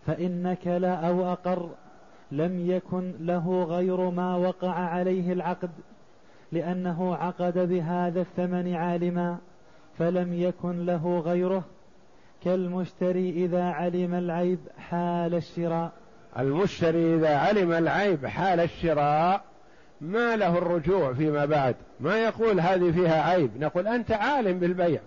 فإن 0.06 0.56
كلا 0.64 0.94
أو 0.94 1.32
أقر. 1.32 1.70
لم 2.32 2.70
يكن 2.70 3.14
له 3.20 3.64
غير 3.64 4.10
ما 4.10 4.36
وقع 4.36 4.72
عليه 4.72 5.32
العقد 5.32 5.70
لأنه 6.52 7.14
عقد 7.14 7.58
بهذا 7.58 8.20
الثمن 8.20 8.74
عالما 8.74 9.38
فلم 9.98 10.34
يكن 10.34 10.86
له 10.86 11.18
غيره 11.18 11.64
كالمشتري 12.44 13.30
إذا 13.30 13.64
علم 13.64 14.14
العيب 14.14 14.58
حال 14.78 15.34
الشراء. 15.34 15.92
المشتري 16.38 17.14
إذا 17.14 17.36
علم 17.36 17.72
العيب 17.72 18.26
حال 18.26 18.60
الشراء 18.60 19.44
ما 20.00 20.36
له 20.36 20.58
الرجوع 20.58 21.12
فيما 21.12 21.44
بعد 21.44 21.74
ما 22.00 22.18
يقول 22.18 22.60
هذه 22.60 22.90
فيها 22.90 23.22
عيب 23.22 23.50
نقول 23.60 23.88
أنت 23.88 24.12
عالم 24.12 24.58
بالبيع 24.58 25.00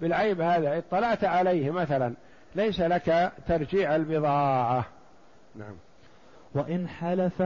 بالعيب 0.00 0.40
هذا 0.40 0.78
اطلعت 0.78 1.24
عليه 1.24 1.70
مثلا 1.70 2.14
ليس 2.54 2.80
لك 2.80 3.32
ترجيع 3.48 3.96
البضاعة. 3.96 4.84
نعم. 5.56 5.74
وإن 6.54 6.88
حلف 6.88 7.42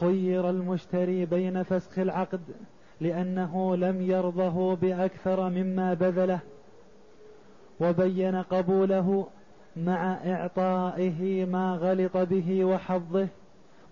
خير 0.00 0.50
المشتري 0.50 1.26
بين 1.26 1.62
فسخ 1.62 1.98
العقد 1.98 2.40
لأنه 3.00 3.76
لم 3.76 4.02
يرضه 4.02 4.76
بأكثر 4.76 5.48
مما 5.48 5.94
بذله 5.94 6.40
وبين 7.80 8.42
قبوله 8.42 9.26
مع 9.76 10.18
إعطائه 10.26 11.44
ما 11.44 11.74
غلط 11.74 12.16
به 12.16 12.64
وحظه 12.64 13.28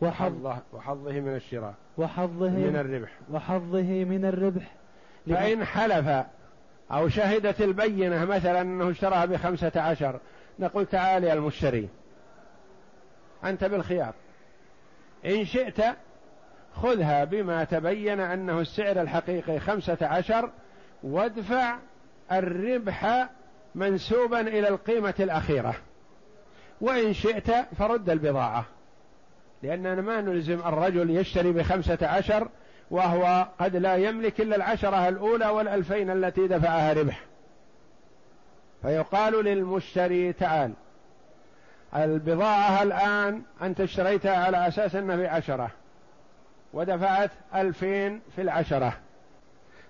وحظه 0.01 0.59
وحظه 0.73 1.21
من 1.21 1.35
الشراء 1.37 1.75
وحظه 1.99 2.51
من 2.51 2.77
الربح. 2.77 3.11
وحظه 3.33 4.05
من 4.05 4.25
الربح. 4.25 4.73
فإن 5.27 5.65
حلف 5.65 6.27
أو 6.93 7.09
شهدت 7.09 7.61
البينة 7.61 8.25
مثلا 8.25 8.61
أنه 8.61 8.91
اشتراها 8.91 9.25
بخمسة 9.25 9.73
عشر 9.77 10.21
نقول 10.59 10.87
تعال 10.87 11.25
يا 11.25 11.35
المشتري. 11.35 11.89
أنت 13.47 13.65
بالخيار. 13.65 14.15
إن 15.27 15.45
شئت 15.45 15.83
خذها 16.75 17.25
بما 17.25 17.65
تبين 17.65 18.21
أنه 18.21 18.61
السعر 18.61 19.01
الحقيقي 19.01 19.61
خمسة 19.61 19.99
عشر 20.03 20.51
وادفع 21.03 21.77
الربح 22.33 23.29
منسوبا 23.75 24.41
إلى 24.41 24.69
القيمة 24.69 25.15
الأخيرة. 25.21 25.75
وإن 26.81 27.13
شئت 27.13 27.51
فرد 27.79 28.11
البضاعة. 28.11 28.65
لأننا 29.63 30.01
ما 30.03 30.21
نلزم 30.21 30.59
الرجل 30.59 31.11
يشتري 31.11 31.53
بخمسة 31.53 31.99
عشر 32.03 32.49
وهو 32.91 33.49
قد 33.59 33.77
لا 33.77 33.97
يملك 33.97 34.41
إلا 34.41 34.57
العشرة 34.57 35.09
الأولى 35.09 35.47
والألفين 35.47 36.11
التي 36.11 36.47
دفعها 36.47 36.93
ربح. 36.93 37.21
فيقال 38.83 39.45
للمشتري 39.45 40.33
تعال 40.33 40.73
البضاعة 41.95 42.83
الآن 42.83 43.43
أنت 43.63 43.81
اشتريتها 43.81 44.45
على 44.45 44.69
أساس 44.69 44.95
أنها 44.95 45.17
بعشرة 45.17 45.71
ودفعت 46.73 47.31
ألفين 47.55 48.21
في 48.37 48.43
العشرة. 48.43 48.93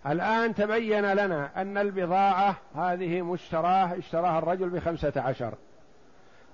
الآن 0.07 0.55
تبين 0.55 1.13
لنا 1.13 1.51
أن 1.57 1.79
البضاعة 1.79 2.57
هذه 2.77 3.23
مشتراة 3.23 3.99
اشتراها 3.99 4.39
الرجل 4.39 4.69
بخمسة 4.69 5.13
عشر. 5.17 5.55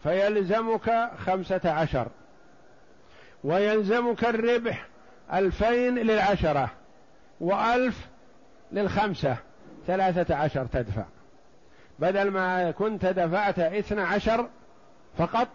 فيلزمك 0.02 1.10
خمسة 1.18 1.70
عشر. 1.70 2.06
ويلزمك 3.44 4.24
الربح 4.24 4.86
ألفين 5.32 5.94
للعشرة 5.94 6.70
وألف 7.40 8.08
للخمسة. 8.72 9.36
ثلاثة 9.86 10.34
عشر 10.34 10.66
تدفع. 10.66 11.04
بدل 11.98 12.30
ما 12.30 12.70
كنت 12.70 13.06
دفعت 13.06 13.58
اثنى 13.58 14.00
عشر 14.00 14.48
فقط 15.18 15.48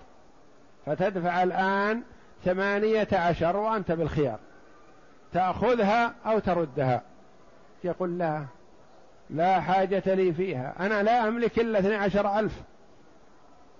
فتدفع 0.85 1.43
الآن 1.43 2.01
ثمانية 2.45 3.07
عشر 3.13 3.57
وأنت 3.57 3.91
بالخيار. 3.91 4.39
تأخذها 5.33 6.13
أو 6.25 6.39
تردها. 6.39 7.01
يقول 7.83 8.17
لا 8.17 8.45
لا 9.29 9.61
حاجة 9.61 10.03
لي 10.05 10.33
فيها. 10.33 10.73
أنا 10.79 11.03
لا 11.03 11.27
أملك 11.27 11.59
إلا 11.59 11.79
اثني 11.79 11.95
عشر 11.95 12.39
ألف. 12.39 12.61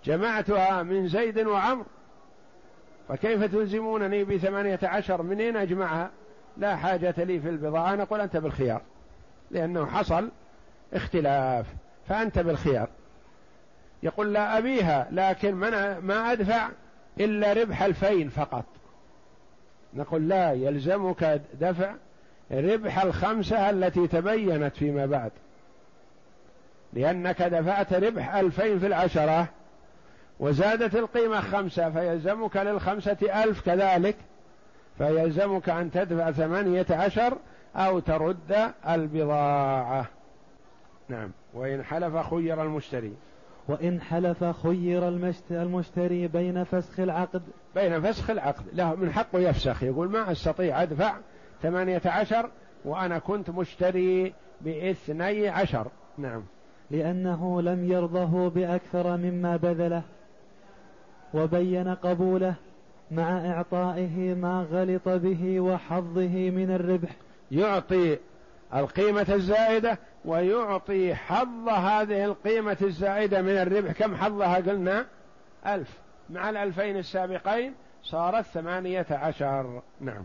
جمعتها 0.04 0.84
من 0.84 1.08
زيد 1.08 1.40
وعمر 1.40 1.86
فكيف 3.10 3.44
تلزمونني 3.44 4.24
بثمانية 4.24 4.80
عشر؟ 4.84 5.22
منين 5.22 5.58
أجمعها؟ 5.58 6.10
لا 6.58 6.76
حاجة 6.76 7.14
لي 7.18 7.40
في 7.40 7.50
البضاعة. 7.50 7.96
نقول 7.96 8.22
أنت 8.22 8.38
بالخيار. 8.38 8.82
لأنه 9.52 9.86
حصل 9.86 10.30
اختلاف 10.94 11.66
فأنت 12.08 12.40
بالخيار. 12.40 12.88
يقول 14.04 14.34
لا 14.34 14.58
أبيها 14.58 15.08
لكن 15.12 15.56
ما 16.02 16.32
أدفع 16.32 16.70
إلا 17.20 17.54
ربح 17.54 17.82
الفين 17.82 18.30
فقط. 18.30 18.66
نقول 19.94 20.30
لا 20.30 20.52
يلزمك 20.52 21.42
دفع 21.60 21.94
ربح 22.52 23.04
الخمسة 23.04 23.70
التي 23.70 24.08
تبينت 24.08 24.76
فيما 24.76 25.06
بعد. 25.06 25.32
لأنك 26.94 27.42
دفعت 27.42 27.94
ربح 27.94 28.36
ألفين 28.36 28.80
في 28.80 28.88
العشرة 28.88 29.48
وزادت 30.40 30.96
القيمة 30.96 31.42
خمسة 31.42 31.90
فيلزمك 31.90 32.58
للخمسة 32.58 33.44
ألف 33.44 33.62
كذلك. 33.66 34.16
فيلزمك 34.98 35.70
أن 35.70 35.92
تدفع 35.92 36.32
ثمانية 36.32 36.86
عشر 36.90 37.38
أو 37.76 38.00
ترد 38.00 38.72
البضاعة. 38.90 40.06
نعم. 41.10 41.32
وإن 41.54 41.84
حلف 41.84 42.18
خير 42.18 42.64
المشتري. 42.64 43.14
وإن 43.68 44.02
حلف 44.02 44.44
خير 44.44 45.08
المشتري 45.52 46.28
بين 46.28 46.64
فسخ 46.64 47.00
العقد. 47.00 47.42
بين 47.76 48.02
فسخ 48.02 48.30
العقد. 48.30 48.64
له 48.74 48.96
من 48.96 49.12
حقه 49.12 49.40
يفسخ. 49.40 49.84
يقول 49.84 50.10
ما 50.10 50.32
أستطيع 50.32 50.84
أدفع 50.84 51.18
ثمانية 51.62 52.02
عشر 52.06 52.50
وأنا 52.86 53.20
كنت 53.20 53.50
مشتري 53.50 54.34
باثني 54.62 55.50
عشر. 55.50 55.88
نعم. 56.18 56.44
لأنه 56.92 57.62
لم 57.62 57.92
يرضه 57.92 58.50
بأكثر 58.50 59.18
مما 59.18 59.58
بذله 59.58 60.04
وبين 61.34 61.88
قبوله 61.88 62.56
مع 63.12 63.52
إعطائه 63.52 64.34
ما 64.34 64.68
غلط 64.72 65.10
به 65.10 65.60
وحظه 65.60 66.50
من 66.50 66.72
الربح. 66.72 67.10
يعطي 67.52 68.18
القيمة 68.76 69.26
الزائدة 69.30 69.98
ويعطي 70.28 71.16
حظ 71.16 71.70
هذه 71.70 72.26
القيمة 72.26 72.78
الزائدة 72.82 73.42
من 73.42 73.50
الربح. 73.50 73.92
كم 73.92 74.16
حظها 74.16 74.56
قلنا؟ 74.56 75.06
ألف. 75.68 76.00
مع 76.30 76.50
الألفين 76.50 76.98
السابقين 76.98 77.74
صارت 78.04 78.46
ثمانية 78.46 79.06
عشر. 79.10 79.82
نعم. 80.02 80.24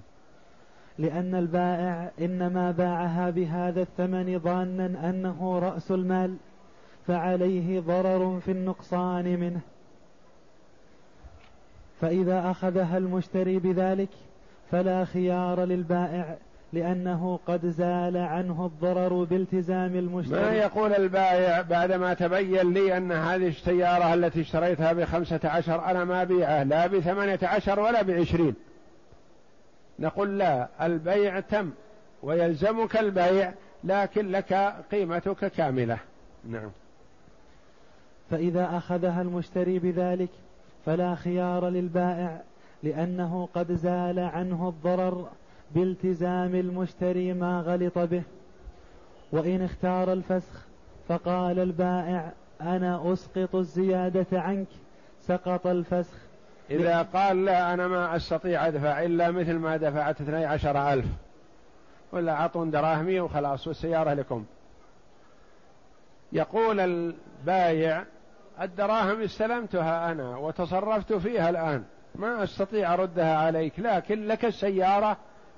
لأن 0.98 1.34
البائع 1.34 2.10
إنما 2.20 2.70
باعها 2.70 3.30
بهذا 3.30 3.82
الثمن 3.82 4.38
ظانا 4.38 5.10
أنه 5.10 5.58
رأس 5.58 5.90
المال 5.90 6.36
فعليه 7.06 7.80
ضرر 7.80 8.40
في 8.40 8.50
النقصان 8.50 9.24
منه. 9.24 9.60
فإذا 12.00 12.50
أخذها 12.50 12.98
المشتري 12.98 13.58
بذلك 13.58 14.08
فلا 14.70 15.04
خيار 15.04 15.64
للبائع. 15.64 16.36
لأنه 16.72 17.38
قد 17.46 17.66
زال 17.66 18.16
عنه 18.16 18.66
الضرر 18.66 19.24
بالتزام 19.24 19.96
المشتري 19.96 20.40
ما 20.40 20.52
يقول 20.52 20.92
البائع 20.92 21.62
بعدما 21.62 22.14
تبين 22.14 22.72
لي 22.72 22.96
أن 22.96 23.12
هذه 23.12 23.48
السيارة 23.48 24.14
التي 24.14 24.40
اشتريتها 24.40 24.92
بخمسة 24.92 25.40
عشر 25.44 25.84
أنا 25.84 26.04
ما 26.04 26.24
بيعه 26.24 26.62
لا 26.62 26.86
بثمانية 26.86 27.38
عشر 27.42 27.80
ولا 27.80 28.02
بعشرين. 28.02 28.54
نقول 29.98 30.38
لا 30.38 30.68
البيع 30.82 31.40
تم 31.40 31.70
ويلزمك 32.22 32.96
البيع 32.96 33.52
لكن 33.84 34.30
لك 34.30 34.74
قيمتك 34.90 35.46
كاملة. 35.46 35.98
نعم. 36.48 36.70
فإذا 38.30 38.76
أخذها 38.76 39.22
المشتري 39.22 39.78
بذلك 39.78 40.30
فلا 40.86 41.14
خيار 41.14 41.68
للبائع 41.68 42.40
لأنه 42.82 43.48
قد 43.54 43.72
زال 43.72 44.18
عنه 44.18 44.68
الضرر 44.68 45.28
بالتزام 45.74 46.54
المشتري 46.54 47.32
ما 47.32 47.60
غلط 47.60 47.98
به. 47.98 48.22
وإن 49.32 49.62
اختار 49.62 50.12
الفسخ 50.12 50.66
فقال 51.08 51.58
البائع 51.58 52.32
أنا 52.60 53.12
أسقط 53.12 53.54
الزيادة 53.54 54.40
عنك 54.40 54.66
سقط 55.20 55.66
الفسخ. 55.66 56.16
إذا 56.70 57.02
قال 57.02 57.44
لا 57.44 57.74
أنا 57.74 57.88
ما 57.88 58.16
أستطيع 58.16 58.66
أدفع 58.66 59.02
إلا 59.02 59.30
مثل 59.30 59.54
ما 59.54 59.76
دفعت 59.76 60.20
اثني 60.20 60.44
عشر 60.44 60.92
ألف. 60.92 61.06
ولا 62.12 62.32
أعطون 62.32 62.70
دراهمي 62.70 63.20
وخلاص 63.20 63.66
والسيارة 63.66 64.14
لكم. 64.14 64.44
يقول 66.32 66.80
البايع 66.80 68.04
الدراهم 68.60 69.22
استلمتها 69.22 70.12
أنا 70.12 70.36
وتصرفت 70.36 71.12
فيها 71.12 71.50
الآن 71.50 71.84
ما 72.14 72.44
أستطيع 72.44 72.94
أردها 72.94 73.36
عليك 73.36 73.72
لكن 73.78 74.26
لك 74.26 74.44
السيارة 74.44 75.16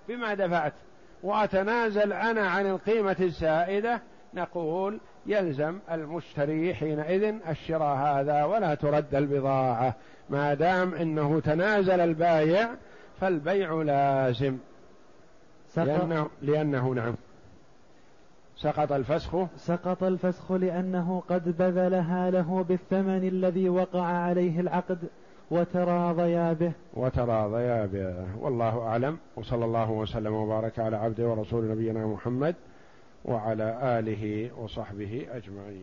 بما 0.08 0.34
دفعت. 0.34 0.72
وأتنازل 1.22 2.12
أنا 2.12 2.48
عن 2.48 2.66
القيمة 2.66 3.16
الزائدة 3.20 4.00
نقول 4.34 4.98
يلزم 5.26 5.78
المشتري 5.90 6.74
حينئذ 6.74 7.34
الشراء 7.48 7.96
هذا 7.96 8.44
ولا 8.44 8.74
ترد 8.74 9.14
البضاعة. 9.14 9.94
ما 10.30 10.54
دام 10.54 10.94
إنه 10.94 11.40
تنازل 11.40 12.00
البايع 12.00 12.68
فالبيع 13.20 13.72
لازم. 13.82 14.58
لأنه, 15.76 16.28
لأنه 16.42 16.94
نعم. 16.94 17.14
سقط 18.56 18.92
الفسخ. 18.92 19.36
سقط 19.56 20.02
الفسخ 20.02 20.52
لأنه 20.52 21.22
قد 21.28 21.56
بذلها 21.58 22.30
له 22.30 22.64
بالثمن 22.68 23.28
الذي 23.28 23.68
وقع 23.68 24.02
عليه 24.02 24.60
العقد. 24.60 24.98
وتراضيا 25.50 26.52
به. 26.52 26.72
وتراضيا 26.94 27.86
به. 27.86 28.24
والله 28.40 28.78
أعلم. 28.78 29.18
وصلى 29.36 29.64
الله 29.64 29.90
وسلم 29.90 30.32
وبارك 30.32 30.78
على 30.78 30.96
عبده 30.96 31.28
ورسول 31.28 31.70
نبينا 31.70 32.06
محمد 32.06 32.54
وعلى 33.24 33.98
آله 33.98 34.50
وصحبه 34.62 35.26
أجمعين. 35.32 35.82